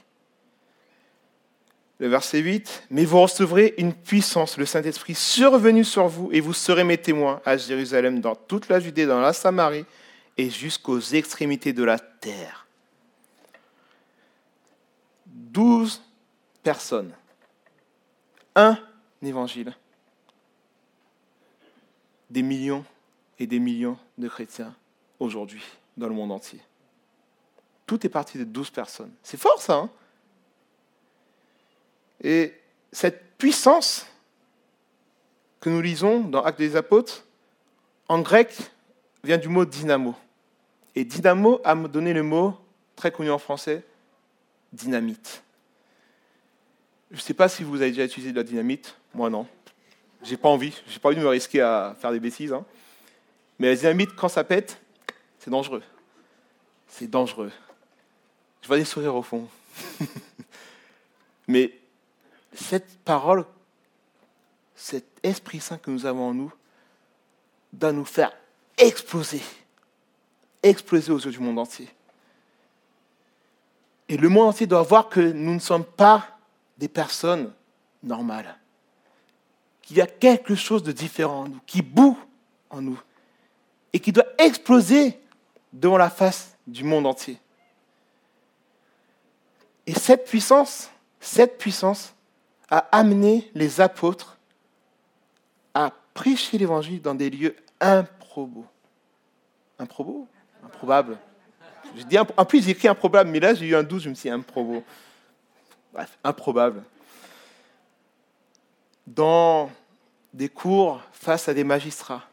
[2.01, 6.53] Le verset 8, mais vous recevrez une puissance, le Saint-Esprit survenu sur vous, et vous
[6.53, 9.85] serez mes témoins à Jérusalem, dans toute la Judée, dans la Samarie,
[10.37, 12.64] et jusqu'aux extrémités de la terre.
[15.37, 16.01] Douze
[16.63, 17.13] personnes,
[18.55, 18.79] un
[19.21, 19.75] évangile,
[22.31, 22.85] des millions
[23.41, 24.73] et des millions de chrétiens
[25.19, 25.63] aujourd'hui
[25.97, 26.61] dans le monde entier.
[27.85, 29.13] Tout est parti de douze personnes.
[29.25, 29.91] C'est fort ça, hein?
[32.23, 32.55] Et
[32.93, 34.07] cette puissance
[35.59, 37.25] que nous lisons dans Actes des Apôtres,
[38.09, 38.57] en grec,
[39.25, 40.15] vient du mot dynamo.
[40.95, 42.55] Et dynamo a donné le mot,
[42.95, 43.85] très connu en français,
[44.75, 45.43] dynamite.
[47.11, 49.47] Je ne sais pas si vous avez déjà utilisé de la dynamite, moi non.
[50.23, 52.53] J'ai pas envie, j'ai pas envie de me risquer à faire des bêtises.
[52.53, 52.65] Hein.
[53.59, 54.81] Mais la dynamite, quand ça pète,
[55.39, 55.83] c'est dangereux.
[56.89, 57.53] C'est dangereux.
[58.63, 59.49] Je vois des sourires au fond.
[61.49, 61.79] Mais
[62.55, 63.45] cette parole,
[64.75, 66.53] cet Esprit Saint que nous avons en nous,
[67.73, 68.33] doit nous faire
[68.79, 69.43] exploser.
[70.63, 71.89] Exploser aux yeux du monde entier.
[74.09, 76.39] Et le monde entier doit voir que nous ne sommes pas
[76.79, 77.53] des personnes
[78.03, 78.59] normales.
[79.83, 82.19] Qu'il y a quelque chose de différent en nous, qui boue
[82.71, 83.01] en nous,
[83.93, 85.21] et qui doit exploser
[85.73, 87.39] devant la face du monde entier.
[89.87, 90.91] Et cette puissance,
[91.21, 92.15] cette puissance
[92.71, 94.39] a amené les apôtres
[95.75, 98.67] à prêcher l'évangile dans des lieux improbables.
[99.79, 100.27] Improbables?
[100.65, 101.19] Improbable.
[101.97, 104.15] Je dis, en plus, j'ai écrit improbable, mais là, j'ai eu un doute, je me
[104.15, 104.83] suis dit improbable.
[105.93, 106.83] Bref, improbable.
[109.07, 109.71] Dans
[110.33, 112.25] des cours face à des magistrats,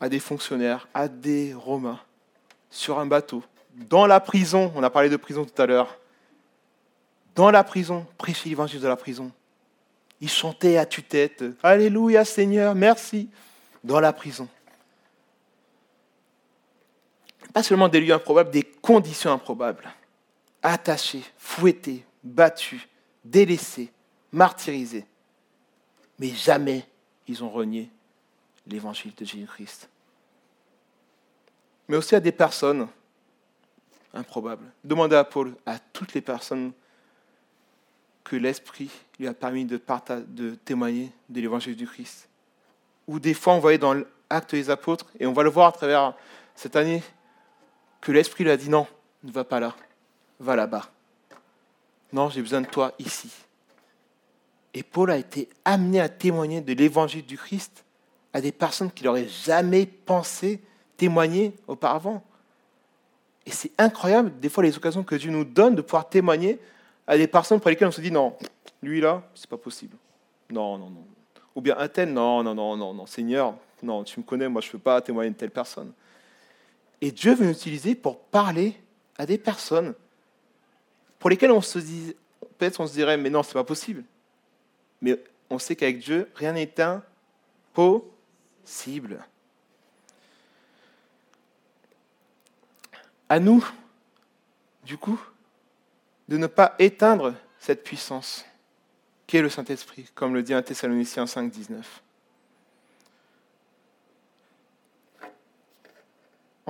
[0.00, 2.00] à des fonctionnaires, à des Romains,
[2.70, 3.44] sur un bateau,
[3.74, 5.96] dans la prison, on a parlé de prison tout à l'heure,
[7.34, 9.30] dans la prison, prêcher l'évangile de la prison.
[10.20, 13.28] Ils chantaient à tue-tête, Alléluia Seigneur, merci,
[13.84, 14.48] dans la prison.
[17.52, 19.92] Pas seulement des lieux improbables, des conditions improbables.
[20.62, 22.86] Attachés, fouettés, battus,
[23.24, 23.90] délaissés,
[24.32, 25.06] martyrisés.
[26.18, 26.86] Mais jamais
[27.26, 27.90] ils ont renié
[28.66, 29.88] l'évangile de Jésus-Christ.
[31.88, 32.88] Mais aussi à des personnes
[34.14, 34.64] improbable.
[34.84, 36.72] Demandez à Paul, à toutes les personnes
[38.24, 39.80] que l'Esprit lui a permis de,
[40.28, 42.28] de témoigner de l'évangile du Christ.
[43.06, 45.72] Ou des fois, on voyait dans l'acte des apôtres, et on va le voir à
[45.72, 46.14] travers
[46.54, 47.02] cette année,
[48.00, 48.86] que l'Esprit lui a dit non,
[49.22, 49.74] ne va pas là,
[50.38, 50.90] va là-bas.
[52.12, 53.30] Non, j'ai besoin de toi ici.
[54.74, 57.84] Et Paul a été amené à témoigner de l'évangile du Christ
[58.32, 60.60] à des personnes qui n'auraient jamais pensé
[60.96, 62.22] témoigner auparavant.
[63.46, 66.58] Et c'est incroyable, des fois, les occasions que Dieu nous donne de pouvoir témoigner
[67.06, 68.36] à des personnes pour lesquelles on se dit non,
[68.82, 69.96] lui là, c'est pas possible.
[70.50, 71.04] Non, non, non.
[71.56, 74.60] Ou bien un tel, non, non, non, non, non, Seigneur, non, tu me connais, moi
[74.60, 75.92] je ne peux pas témoigner de telle personne.
[77.00, 78.74] Et Dieu veut nous utiliser pour parler
[79.16, 79.94] à des personnes
[81.20, 82.16] pour lesquelles on se dit,
[82.58, 84.04] peut-être on se dirait, mais non, c'est pas possible.
[85.02, 86.74] Mais on sait qu'avec Dieu, rien n'est
[87.76, 89.24] impossible.
[93.28, 93.64] À nous,
[94.84, 95.20] du coup,
[96.28, 98.44] de ne pas éteindre cette puissance
[99.26, 102.02] qu'est le Saint-Esprit, comme le dit un Thessaloniciens 5, 19.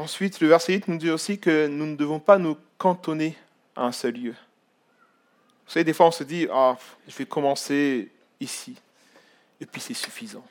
[0.00, 3.36] Ensuite, le verset 8 nous dit aussi que nous ne devons pas nous cantonner
[3.76, 4.30] à un seul lieu.
[5.66, 8.10] Vous savez, des fois on se dit, ah, je vais commencer
[8.40, 8.76] ici,
[9.60, 10.42] et puis c'est suffisant.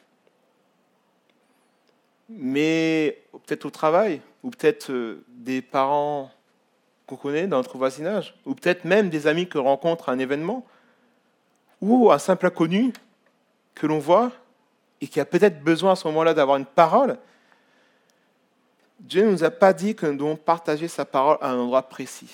[2.30, 6.30] Mais peut-être au travail, ou peut-être euh, des parents
[7.08, 10.64] qu'on connaît dans notre voisinage, ou peut-être même des amis que rencontre à un événement,
[11.82, 12.94] ou un simple inconnu
[13.74, 14.32] que l'on voit
[15.02, 17.18] et qui a peut-être besoin à ce moment-là d'avoir une parole,
[19.00, 21.84] Dieu ne nous a pas dit que nous devons partager sa parole à un endroit
[21.84, 22.30] précis.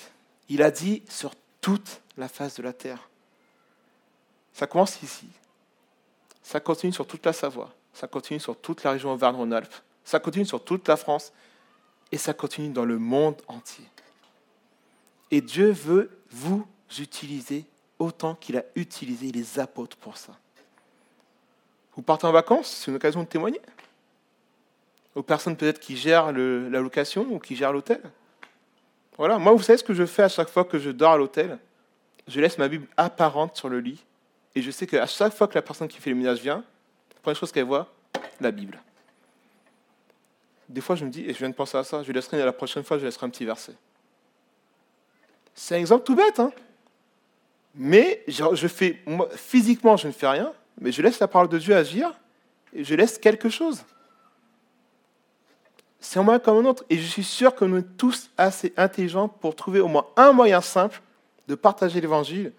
[0.48, 3.08] Il a dit sur toute la face de la terre.
[4.52, 5.26] Ça commence ici.
[6.42, 7.72] Ça continue sur toute la Savoie.
[7.92, 9.74] Ça continue sur toute la région Auvergne-Rhône-Alpes.
[10.04, 11.32] Ça continue sur toute la France.
[12.12, 13.84] Et ça continue dans le monde entier.
[15.30, 16.66] Et Dieu veut vous
[16.98, 17.64] utiliser
[17.98, 20.32] autant qu'il a utilisé les apôtres pour ça.
[21.96, 23.60] Vous partez en vacances, c'est une occasion de témoigner?
[25.16, 28.00] Aux personnes peut-être qui gèrent la location ou qui gèrent l'hôtel.
[29.16, 31.16] Voilà, moi vous savez ce que je fais à chaque fois que je dors à
[31.16, 31.58] l'hôtel?
[32.28, 34.04] Je laisse ma Bible apparente sur le lit
[34.54, 36.62] et je sais qu'à chaque fois que la personne qui fait le ménage vient,
[37.14, 37.92] la première chose qu'elle voit,
[38.40, 38.78] la Bible.
[40.68, 42.52] Des fois je me dis, et je viens de penser à ça, je laisserai la
[42.52, 43.72] prochaine fois, je laisserai un petit verset.
[45.54, 46.52] C'est un exemple tout bête, hein
[47.74, 49.02] mais je fais,
[49.34, 52.12] physiquement, je ne fais rien, mais je laisse la parole de Dieu agir
[52.72, 53.84] et je laisse quelque chose.
[56.00, 56.84] C'est un moyen comme un autre.
[56.90, 60.32] Et je suis sûr que nous sommes tous assez intelligents pour trouver au moins un
[60.32, 61.00] moyen simple
[61.48, 62.52] de partager l'évangile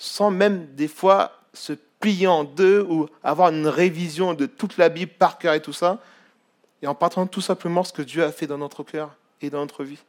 [0.00, 4.88] sans même des fois se plier en deux ou avoir une révision de toute la
[4.88, 5.98] Bible par cœur et tout ça,
[6.80, 9.60] et en partant tout simplement ce que Dieu a fait dans notre cœur et dans
[9.60, 10.02] notre vie.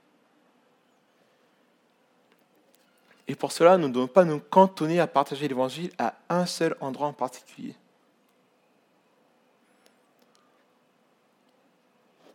[3.28, 6.76] Et pour cela, nous ne devons pas nous cantonner à partager l'évangile à un seul
[6.80, 7.76] endroit en particulier.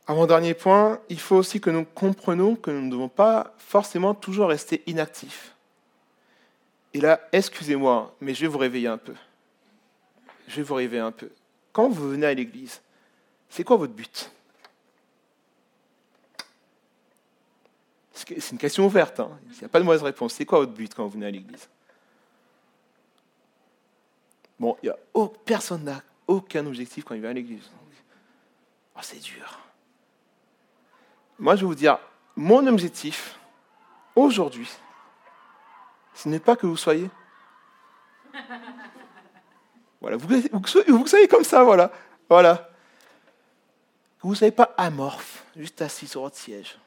[0.07, 4.49] Avant-dernier point, il faut aussi que nous comprenions que nous ne devons pas forcément toujours
[4.49, 5.55] rester inactifs.
[6.95, 9.15] Et là, excusez-moi, mais je vais vous réveiller un peu.
[10.47, 11.31] Je vais vous réveiller un peu.
[11.73, 12.81] Quand vous venez à l'église,
[13.51, 14.31] c'est quoi votre but?
[18.15, 19.21] C'est une question ouverte.
[19.21, 19.39] Hein.
[19.53, 20.35] Il n'y a pas de mauvaise réponse.
[20.35, 21.69] C'est quoi votre but quand vous venez à l'église?
[24.59, 24.97] Bon, il a,
[25.45, 27.69] personne n'a aucun objectif quand il vient à l'église.
[28.97, 29.66] Oh, c'est dur.
[31.39, 31.99] Moi, je vais vous dire,
[32.35, 33.39] mon objectif,
[34.15, 34.69] aujourd'hui,
[36.15, 37.11] ce n'est pas que vous soyez.
[39.99, 41.91] Voilà, vous, vous, vous soyez comme ça, voilà.
[42.29, 42.71] Voilà.
[44.19, 46.79] Que vous ne soyez pas amorphe, juste assis sur votre siège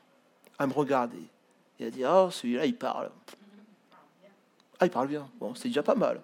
[0.57, 1.23] à me regarder
[1.79, 3.09] et à dire Oh, celui-là, il parle.
[4.79, 5.27] Ah, il parle bien.
[5.39, 6.21] Bon, c'est déjà pas mal.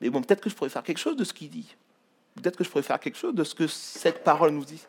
[0.00, 1.74] Mais bon, peut-être que je pourrais faire quelque chose de ce qu'il dit.
[2.34, 4.84] Peut-être que je pourrais faire quelque chose de ce que cette parole nous dit.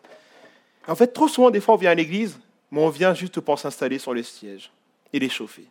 [0.88, 2.40] En fait, trop souvent, des fois, on vient à l'église,
[2.72, 4.72] mais on vient juste pour s'installer sur les sièges
[5.12, 5.68] et les chauffer.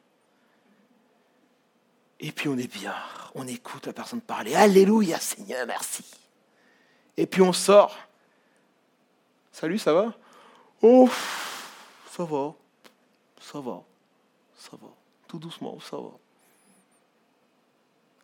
[2.20, 2.94] Et puis on est bien,
[3.35, 4.55] on écoute la personne parler.
[4.55, 6.05] Alléluia, Seigneur, merci.
[7.16, 7.96] Et puis on sort.
[9.52, 10.14] Salut, ça va?
[10.83, 11.09] Oh,
[12.11, 12.55] ça va
[13.52, 13.83] ça va,
[14.59, 14.88] ça va,
[15.29, 16.11] tout doucement, ça va.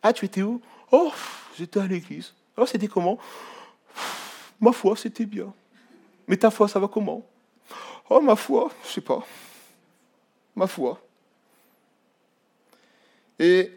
[0.01, 0.61] Ah, tu étais où?
[0.91, 1.13] Oh,
[1.57, 2.33] j'étais à l'église.
[2.57, 3.17] Alors, c'était comment?
[4.59, 5.53] Ma foi, c'était bien.
[6.27, 7.25] Mais ta foi, ça va comment?
[8.09, 9.25] Oh, ma foi, je sais pas.
[10.55, 11.01] Ma foi.
[13.39, 13.71] Et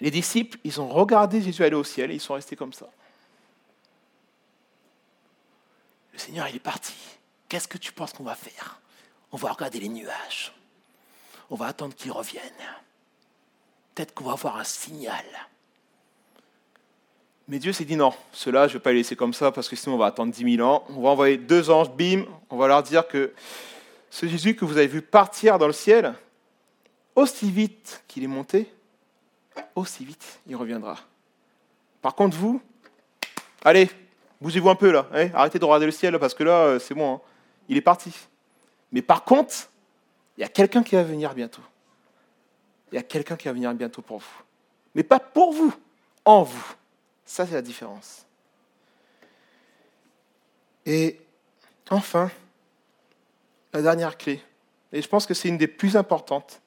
[0.00, 2.88] les disciples, ils ont regardé Jésus aller au ciel et ils sont restés comme ça.
[6.12, 6.94] Le Seigneur, il est parti.
[7.48, 8.80] Qu'est-ce que tu penses qu'on va faire?
[9.32, 10.52] On va regarder les nuages.
[11.50, 12.42] On va attendre qu'ils reviennent.
[13.94, 15.24] Peut-être qu'on va avoir un signal.
[17.48, 19.70] Mais Dieu s'est dit non, cela, je ne vais pas les laisser comme ça parce
[19.70, 20.84] que sinon on va attendre dix mille ans.
[20.90, 23.32] On va envoyer deux anges, bim, on va leur dire que
[24.10, 26.14] ce Jésus que vous avez vu partir dans le ciel,
[27.16, 28.70] aussi vite qu'il est monté,
[29.74, 30.98] aussi vite il reviendra.
[32.02, 32.60] Par contre, vous,
[33.64, 33.90] allez,
[34.42, 35.30] bougez-vous un peu là, hein.
[35.32, 37.20] arrêtez de regarder le ciel parce que là, euh, c'est bon, hein.
[37.68, 38.12] il est parti.
[38.92, 39.70] Mais par contre,
[40.36, 41.62] il y a quelqu'un qui va venir bientôt.
[42.92, 44.42] Il y a quelqu'un qui va venir bientôt pour vous.
[44.94, 45.74] Mais pas pour vous,
[46.24, 46.74] en vous.
[47.28, 48.24] Ça, c'est la différence.
[50.86, 51.20] Et
[51.90, 52.30] enfin,
[53.74, 54.42] la dernière clé,
[54.92, 56.62] et je pense que c'est une des plus importantes,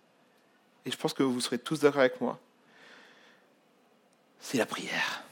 [0.85, 2.39] et je pense que vous serez tous d'accord avec moi,
[4.39, 5.23] c'est la prière.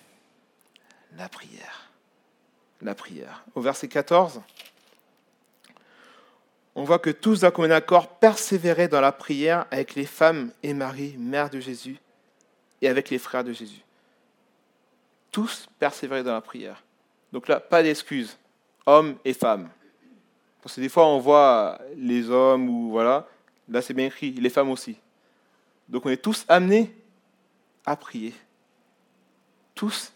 [1.15, 1.91] La prière.
[2.81, 3.45] La prière.
[3.53, 4.41] Au verset 14,
[6.73, 10.73] on voit que tous d'un commun accord persévéraient dans la prière avec les femmes et
[10.73, 11.99] Marie, mère de Jésus,
[12.81, 13.83] et avec les frères de Jésus.
[15.31, 16.83] Tous persévérer dans la prière.
[17.31, 18.37] Donc là, pas d'excuses,
[18.85, 19.69] hommes et femmes.
[20.61, 23.27] Parce que des fois, on voit les hommes ou voilà,
[23.69, 24.97] là c'est bien écrit, les femmes aussi.
[25.87, 26.93] Donc on est tous amenés
[27.85, 28.33] à prier.
[29.75, 30.11] Tous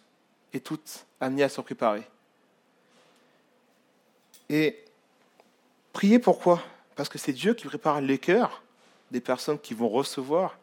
[0.52, 2.04] et toutes amenés à se préparer.
[4.50, 4.84] Et
[5.94, 6.62] prier pourquoi?
[6.96, 8.62] Parce que c'est Dieu qui prépare les cœurs
[9.10, 10.58] des personnes qui vont recevoir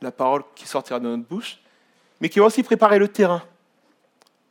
[0.00, 1.58] la parole qui sortira de notre bouche,
[2.20, 3.42] mais qui va aussi préparer le terrain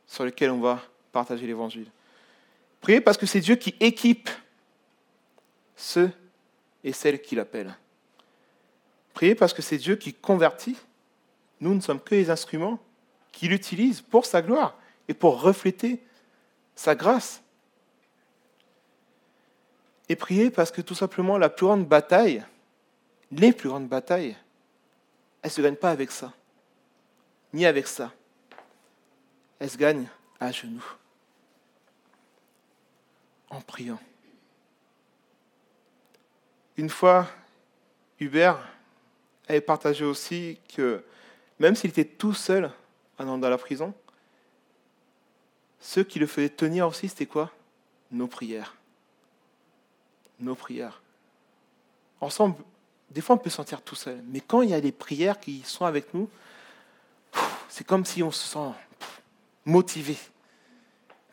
[0.08, 1.86] sur lequel on va partager l'évangile.
[2.80, 4.30] Priez parce que c'est Dieu qui équipe
[5.76, 6.10] ceux
[6.82, 7.76] et celles qui l'appellent.
[9.14, 10.76] Priez parce que c'est Dieu qui convertit.
[11.60, 12.78] Nous ne sommes que les instruments
[13.32, 16.02] qu'il utilise pour sa gloire et pour refléter
[16.74, 17.42] sa grâce.
[20.08, 22.44] Et priez parce que tout simplement la plus grande bataille,
[23.30, 24.36] les plus grandes batailles,
[25.42, 26.32] elles ne se gagnent pas avec ça,
[27.52, 28.12] ni avec ça.
[29.58, 30.08] Elles se gagnent
[30.40, 30.84] à genoux,
[33.50, 33.98] en priant.
[36.76, 37.28] Une fois,
[38.20, 38.58] Hubert
[39.48, 41.02] avait partagé aussi que
[41.58, 42.70] même s'il était tout seul
[43.18, 43.92] dans la prison,
[45.80, 47.50] ce qui le faisait tenir aussi, c'était quoi?
[48.12, 48.76] Nos prières.
[50.38, 51.02] Nos prières.
[52.20, 52.56] Ensemble,
[53.10, 55.40] des fois on peut se sentir tout seul, mais quand il y a des prières
[55.40, 56.28] qui sont avec nous,
[57.68, 58.72] c'est comme si on se sent
[59.68, 60.16] motivé.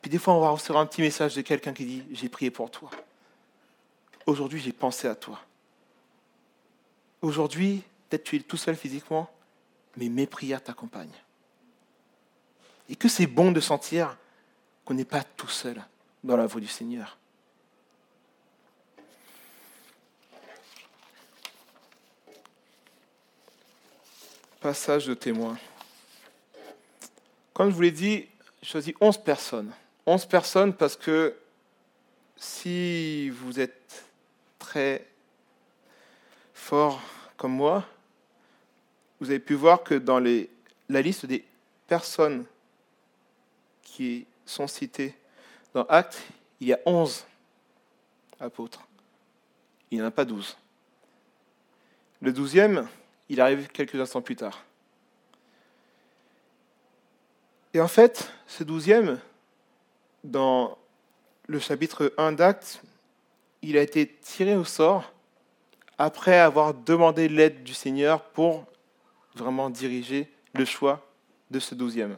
[0.02, 2.52] Puis des fois on va recevoir un petit message de quelqu'un qui dit J'ai prié
[2.52, 2.92] pour toi.
[4.26, 5.40] Aujourd'hui j'ai pensé à toi.
[7.22, 9.28] Aujourd'hui, peut-être tu es tout seul physiquement,
[9.98, 11.10] mais mes prières t'accompagnent.
[12.88, 14.16] Et que c'est bon de sentir
[14.84, 15.84] qu'on n'est pas tout seul
[16.24, 17.18] dans la voie du Seigneur.
[24.60, 25.58] Passage de témoin.
[27.56, 28.28] Comme je vous l'ai dit,
[28.62, 29.72] j'ai choisi 11 personnes.
[30.06, 31.34] 11 personnes parce que
[32.36, 34.04] si vous êtes
[34.60, 35.08] très
[36.54, 37.02] fort
[37.38, 37.86] comme moi,
[39.22, 41.46] vous avez pu voir que dans la liste des
[41.88, 42.44] personnes
[43.84, 45.16] qui sont citées
[45.74, 46.22] dans Actes,
[46.60, 47.26] il y a 11
[48.42, 48.86] apôtres.
[49.92, 50.58] Il n'y en a pas 12.
[52.20, 52.86] Le douzième,
[53.30, 54.62] il arrive quelques instants plus tard.
[57.76, 59.20] Et en fait, ce douzième,
[60.24, 60.78] dans
[61.46, 62.82] le chapitre 1 d'Actes,
[63.62, 65.12] il a été tiré au sort
[65.98, 68.66] après avoir demandé l'aide du Seigneur pour
[69.36, 71.06] vraiment diriger le choix
[71.52, 72.16] de ce douzième.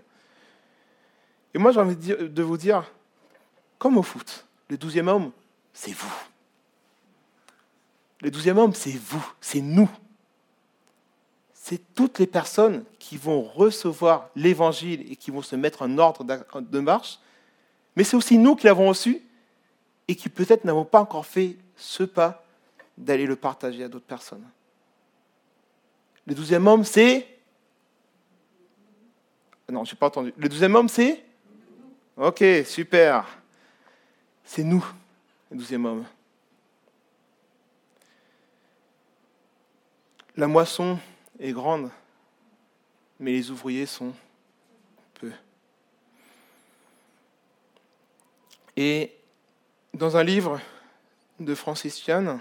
[1.55, 2.83] Et moi, j'ai envie de vous dire,
[3.79, 5.31] comme au foot, le douzième homme,
[5.73, 6.13] c'est vous.
[8.21, 9.89] Le douzième homme, c'est vous, c'est nous.
[11.69, 16.23] C'est toutes les personnes qui vont recevoir l'évangile et qui vont se mettre en ordre
[16.23, 17.19] de marche,
[17.97, 19.21] mais c'est aussi nous qui l'avons reçu
[20.07, 22.45] et qui peut-être n'avons pas encore fait ce pas
[22.97, 24.47] d'aller le partager à d'autres personnes.
[26.25, 27.27] Le douzième homme, c'est...
[29.69, 30.33] Non, je n'ai pas entendu.
[30.37, 31.21] Le douzième homme, c'est...
[32.15, 33.27] Ok, super.
[34.45, 34.85] C'est nous,
[35.51, 36.05] le douzième homme.
[40.37, 40.97] La moisson
[41.39, 41.89] est grande,
[43.19, 44.13] mais les ouvriers sont
[45.15, 45.31] peu.
[48.75, 49.15] Et
[49.93, 50.59] dans un livre
[51.39, 52.39] de Francis Chan,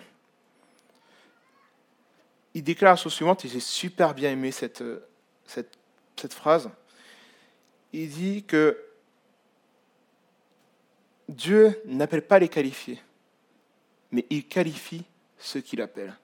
[2.54, 4.82] il déclare la chose suivante, et j'ai super bien aimé cette,
[5.46, 5.76] cette,
[6.16, 6.70] cette phrase.
[7.92, 8.82] Il dit que
[11.28, 13.02] Dieu n'appelle pas les qualifiés,
[14.10, 15.04] mais il qualifie
[15.38, 16.14] ceux qu'il appelle.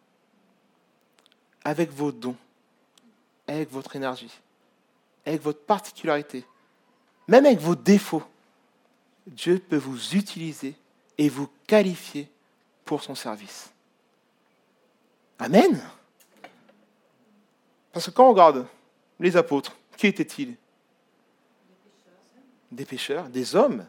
[1.64, 2.36] Avec vos dons,
[3.46, 4.30] avec votre énergie,
[5.24, 6.44] avec votre particularité,
[7.28, 8.24] même avec vos défauts,
[9.26, 10.74] Dieu peut vous utiliser
[11.18, 12.28] et vous qualifier
[12.84, 13.70] pour son service.
[15.38, 15.80] Amen.
[17.92, 18.66] Parce que quand on regarde
[19.20, 20.56] les apôtres, qui étaient-ils?
[22.70, 23.84] Des pêcheurs, des hommes.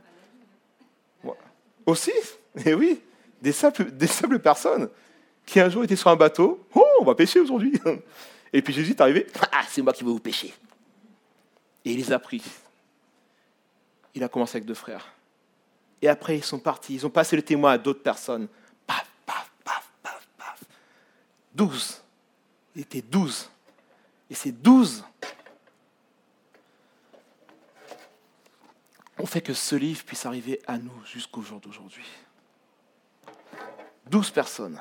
[1.85, 2.11] Aussi,
[2.65, 3.01] eh oui,
[3.41, 4.89] des simples, des simples personnes
[5.45, 6.65] qui un jour étaient sur un bateau.
[6.75, 7.73] Oh, on va pêcher aujourd'hui.
[8.53, 9.27] Et puis Jésus est arrivé.
[9.51, 10.53] Ah, c'est moi qui vais vous pêcher.
[11.83, 12.41] Et il les a pris.
[14.15, 15.11] Il a commencé avec deux frères.
[16.01, 16.95] Et après, ils sont partis.
[16.95, 18.47] Ils ont passé le témoin à d'autres personnes.
[18.85, 20.63] Paf, paf, paf, paf, paf.
[21.53, 22.01] Douze.
[22.75, 23.49] Il était douze.
[24.29, 25.03] Et ces douze
[29.17, 32.05] ont fait que ce livre puisse arriver à nous jusqu'au jour d'aujourd'hui.
[34.07, 34.79] Douze personnes.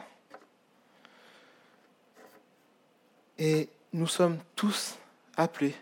[3.44, 4.94] Et nous sommes tous
[5.36, 5.74] appelés,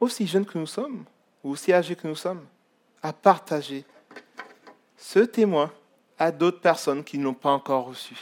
[0.00, 1.04] aussi jeunes que nous sommes,
[1.44, 2.44] ou aussi âgés que nous sommes,
[3.04, 3.84] à partager
[4.96, 5.72] ce témoin
[6.18, 8.16] à d'autres personnes qui ne l'ont pas encore reçu.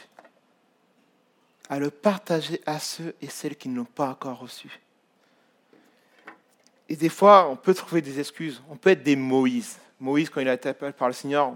[1.70, 4.78] À le partager à ceux et celles qui ne l'ont pas encore reçu.
[6.90, 8.62] Et des fois, on peut trouver des excuses.
[8.68, 9.78] On peut être des Moïse.
[9.98, 11.54] Moïse, quand il a été appelé par le Seigneur,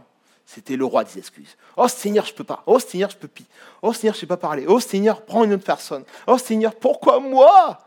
[0.48, 1.58] c'était le roi des excuses.
[1.76, 2.62] Oh Seigneur, je peux pas.
[2.64, 3.44] Oh Seigneur, je peux plus.
[3.82, 4.64] Oh Seigneur, je ne sais pas parler.
[4.66, 6.04] Oh Seigneur, prends une autre personne.
[6.26, 7.84] Oh Seigneur, pourquoi moi?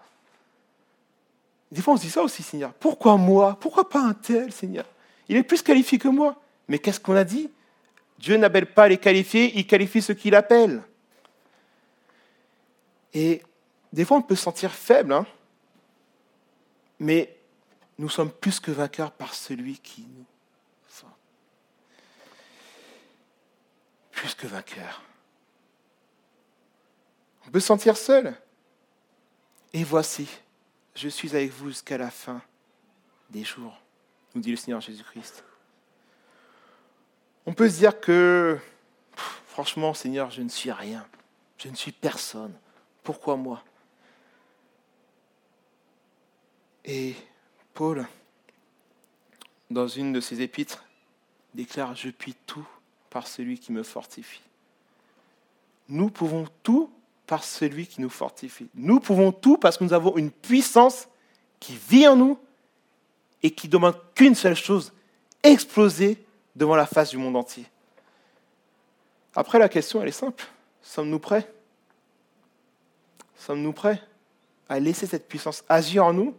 [1.71, 2.71] Des fois, on se dit ça aussi, Seigneur.
[2.73, 3.57] Pourquoi moi?
[3.59, 4.85] Pourquoi pas un tel, Seigneur?
[5.27, 6.35] Il est plus qualifié que moi.
[6.67, 7.49] Mais qu'est-ce qu'on a dit?
[8.19, 10.83] Dieu n'appelle pas les qualifiés, il qualifie ceux qu'il appelle.
[13.15, 13.41] Et
[13.91, 15.25] des fois, on peut se sentir faible, hein
[16.99, 17.35] mais
[17.97, 20.20] nous sommes plus que vainqueurs par celui qui nous
[24.21, 25.01] Plus que vainqueurs.
[27.47, 28.39] On peut se sentir seul.
[29.73, 30.29] Et voici,
[30.93, 32.39] je suis avec vous jusqu'à la fin
[33.31, 33.81] des jours,
[34.35, 35.43] nous dit le Seigneur Jésus-Christ.
[37.47, 38.59] On peut se dire que,
[39.47, 41.03] franchement, Seigneur, je ne suis rien.
[41.57, 42.53] Je ne suis personne.
[43.01, 43.63] Pourquoi moi?
[46.85, 47.15] Et
[47.73, 48.05] Paul,
[49.71, 50.85] dans une de ses épîtres,
[51.55, 52.67] déclare, je puis tout
[53.11, 54.41] par celui qui me fortifie.
[55.87, 56.89] Nous pouvons tout
[57.27, 58.69] par celui qui nous fortifie.
[58.73, 61.07] Nous pouvons tout parce que nous avons une puissance
[61.59, 62.39] qui vit en nous
[63.43, 64.93] et qui demande qu'une seule chose,
[65.43, 66.23] exploser
[66.55, 67.65] devant la face du monde entier.
[69.35, 70.45] Après, la question, elle est simple.
[70.81, 71.51] Sommes-nous prêts?
[73.37, 74.01] Sommes-nous prêts
[74.69, 76.33] à laisser cette puissance agir en nous?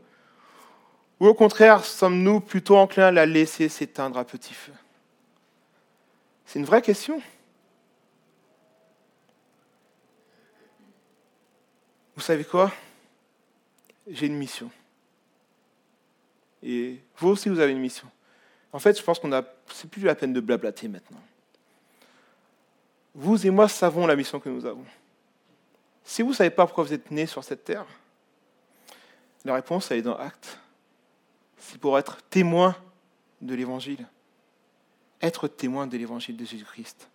[1.20, 4.72] Ou au contraire, sommes-nous plutôt enclins à la laisser s'éteindre à petit feu?
[6.46, 7.20] C'est une vraie question.
[12.14, 12.70] Vous savez quoi?
[14.06, 14.70] J'ai une mission.
[16.62, 18.08] Et vous aussi, vous avez une mission.
[18.72, 21.20] En fait, je pense qu'on a, c'est plus la peine de blablater maintenant.
[23.14, 24.84] Vous et moi savons la mission que nous avons.
[26.04, 27.86] Si vous ne savez pas pourquoi vous êtes né sur cette terre,
[29.44, 30.58] la réponse, elle est dans Acte.
[31.58, 32.76] C'est pour être témoin
[33.40, 34.06] de l'Évangile.
[35.22, 37.08] Être témoin de l'Évangile de Jésus-Christ.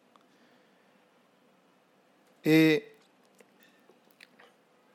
[2.45, 2.85] Et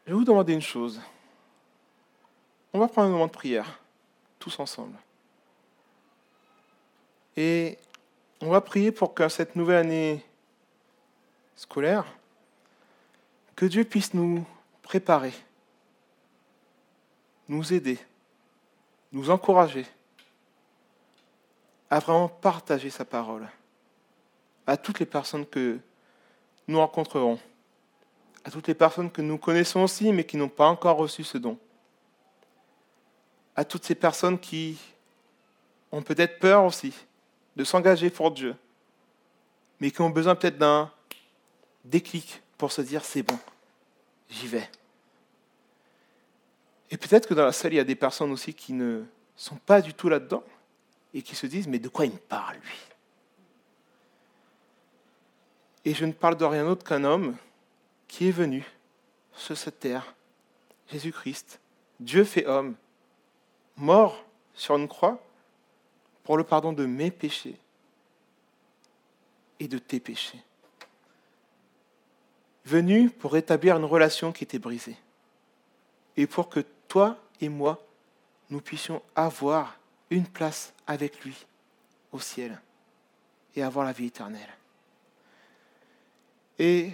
[0.07, 1.01] je vais vous demander une chose.
[2.73, 3.81] On va prendre un moment de prière,
[4.39, 4.97] tous ensemble.
[7.37, 7.79] Et
[8.41, 10.25] on va prier pour que cette nouvelle année
[11.55, 12.07] scolaire,
[13.55, 14.45] que Dieu puisse nous
[14.83, 15.33] préparer,
[17.49, 17.99] nous aider,
[19.13, 19.87] nous encourager
[21.93, 23.47] à vraiment partager sa parole
[24.67, 25.79] à toutes les personnes que
[26.67, 27.39] nous rencontrerons,
[28.47, 31.37] à toutes les personnes que nous connaissons aussi mais qui n'ont pas encore reçu ce
[31.37, 31.59] don,
[33.55, 34.79] à toutes ces personnes qui
[35.91, 36.95] ont peut-être peur aussi
[37.57, 38.57] de s'engager pour Dieu,
[39.79, 40.91] mais qui ont besoin peut-être d'un
[41.85, 43.39] déclic pour se dire c'est bon,
[44.31, 44.71] j'y vais.
[46.91, 49.05] Et peut-être que dans la salle, il y a des personnes aussi qui ne
[49.37, 50.43] sont pas du tout là-dedans
[51.15, 52.79] et qui se disent mais de quoi il me parle lui?
[55.85, 57.37] Et je ne parle de rien d'autre qu'un homme
[58.07, 58.65] qui est venu
[59.35, 60.15] sur cette terre,
[60.91, 61.61] Jésus-Christ,
[61.99, 62.75] Dieu fait homme,
[63.77, 65.23] mort sur une croix
[66.25, 67.57] pour le pardon de mes péchés
[69.59, 70.43] et de tes péchés.
[72.65, 74.97] Venu pour rétablir une relation qui était brisée.
[76.17, 77.85] Et pour que toi et moi,
[78.51, 79.79] nous puissions avoir
[80.13, 81.35] une place avec lui
[82.13, 82.61] au ciel
[83.57, 84.49] et avoir la vie éternelle.
[86.59, 86.91] Et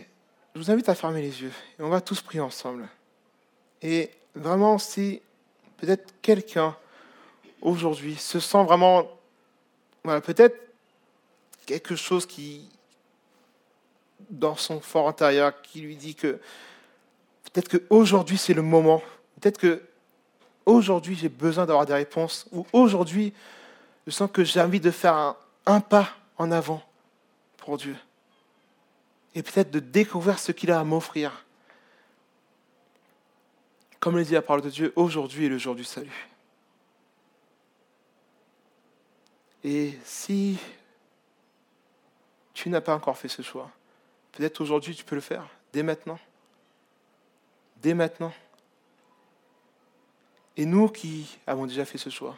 [0.55, 2.89] je vous invite à fermer les yeux et on va tous prier ensemble.
[3.83, 5.21] Et vraiment, si
[5.77, 6.77] peut-être quelqu'un
[7.61, 9.09] aujourd'hui se sent vraiment
[10.05, 10.57] voilà, peut-être
[11.67, 12.69] quelque chose qui,
[14.31, 16.39] dans son fort intérieur, qui lui dit que
[17.45, 19.03] peut-être qu'aujourd'hui c'est le moment,
[19.41, 19.83] peut-être que
[20.69, 23.33] aujourd'hui j'ai besoin d'avoir des réponses, ou aujourd'hui
[24.07, 25.35] je sens que j'ai envie de faire
[25.67, 26.83] un, pas en avant
[27.57, 27.97] pour Dieu,
[29.35, 31.45] et peut-être de découvrir ce qu'il a à m'offrir.
[34.01, 36.29] Comme le dit la parole de Dieu, aujourd'hui est le jour du salut.
[39.65, 40.57] Et si
[42.55, 43.71] tu n'as pas encore fait ce choix,
[44.33, 46.19] peut-être aujourd'hui tu peux le faire, dès maintenant.
[47.79, 48.33] Dès maintenant.
[50.59, 52.37] Et nous qui avons déjà fait ce choix,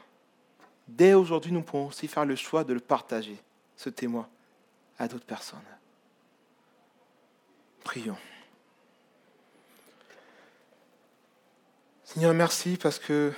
[0.86, 3.38] dès aujourd'hui nous pouvons aussi faire le choix de le partager,
[3.76, 4.28] ce témoin,
[4.98, 5.58] à d'autres personnes.
[7.82, 8.18] Prions.
[12.04, 13.32] Seigneur, merci parce que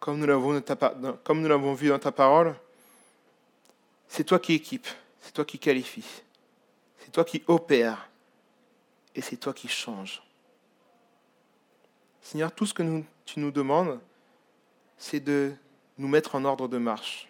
[0.00, 2.54] comme nous l'avons vu dans ta parole,
[4.08, 4.88] c'est toi qui équipe,
[5.20, 6.22] c'est toi qui qualifie,
[6.98, 8.08] c'est toi qui opère
[9.14, 10.22] et c'est toi qui change.
[12.22, 12.82] Seigneur, tout ce que
[13.24, 14.00] tu nous demandes,
[14.96, 15.52] c'est de
[15.98, 17.28] nous mettre en ordre de marche.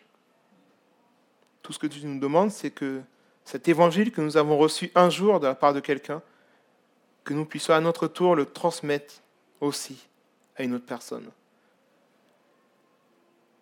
[1.62, 3.02] Tout ce que tu nous demandes, c'est que
[3.44, 6.22] cet évangile que nous avons reçu un jour de la part de quelqu'un,
[7.24, 9.14] que nous puissions à notre tour le transmettre
[9.60, 10.08] aussi
[10.56, 11.30] à une autre personne.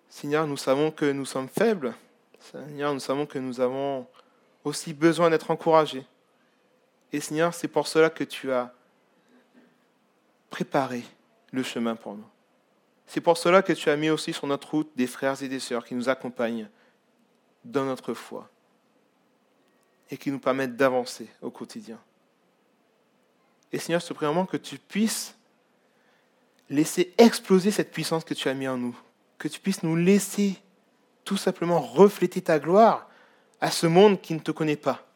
[0.08, 1.94] Seigneur, nous savons que nous sommes faibles.
[2.38, 4.06] Seigneur, nous savons que nous avons
[4.64, 6.04] aussi besoin d'être encouragés.
[7.12, 8.72] Et Seigneur, c'est pour cela que tu as
[10.50, 11.02] préparé
[11.52, 12.26] le chemin pour nous.
[13.06, 15.60] C'est pour cela que tu as mis aussi sur notre route des frères et des
[15.60, 16.68] sœurs qui nous accompagnent
[17.64, 18.48] dans notre foi
[20.10, 21.98] et qui nous permettent d'avancer au quotidien.
[23.70, 25.34] Et Seigneur, je te prie vraiment que tu puisses
[26.68, 28.98] laisser exploser cette puissance que tu as mis en nous,
[29.38, 30.58] que tu puisses nous laisser
[31.24, 33.08] tout simplement refléter ta gloire
[33.60, 35.06] à ce monde qui ne te connaît pas.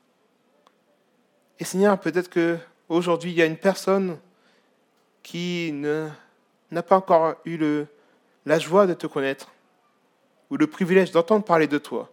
[1.59, 2.59] Et Seigneur, peut-être que
[2.89, 4.19] aujourd'hui il y a une personne
[5.23, 5.73] qui
[6.71, 7.59] n'a pas encore eu
[8.45, 9.53] la joie de te connaître
[10.51, 12.11] ou le privilège d'entendre parler de toi.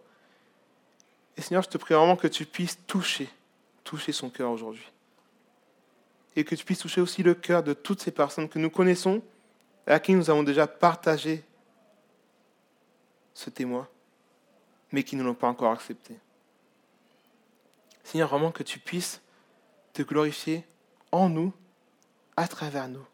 [1.36, 3.28] Et Seigneur, je te prie vraiment que tu puisses toucher,
[3.82, 4.90] toucher son cœur aujourd'hui.
[6.36, 9.22] Et que tu puisses toucher aussi le cœur de toutes ces personnes que nous connaissons
[9.86, 11.44] à qui nous avons déjà partagé
[13.34, 13.88] ce témoin,
[14.92, 16.16] mais qui ne l'ont pas encore accepté.
[18.02, 19.20] Seigneur, vraiment que tu puisses
[19.92, 20.64] te glorifier
[21.12, 21.52] en nous
[22.36, 23.04] à travers nous.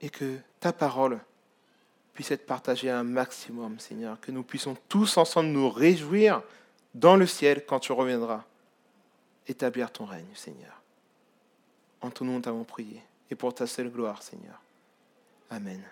[0.00, 1.18] Et que ta parole
[2.14, 4.20] puisse être partagée à un maximum, Seigneur.
[4.20, 6.42] Que nous puissions tous ensemble nous réjouir
[6.94, 8.44] dans le ciel quand tu reviendras.
[9.46, 10.80] Établir ton règne, Seigneur.
[12.00, 13.02] En ton nom, nous t'avons prié.
[13.30, 14.60] Et pour ta seule gloire, Seigneur.
[15.50, 15.82] Amen.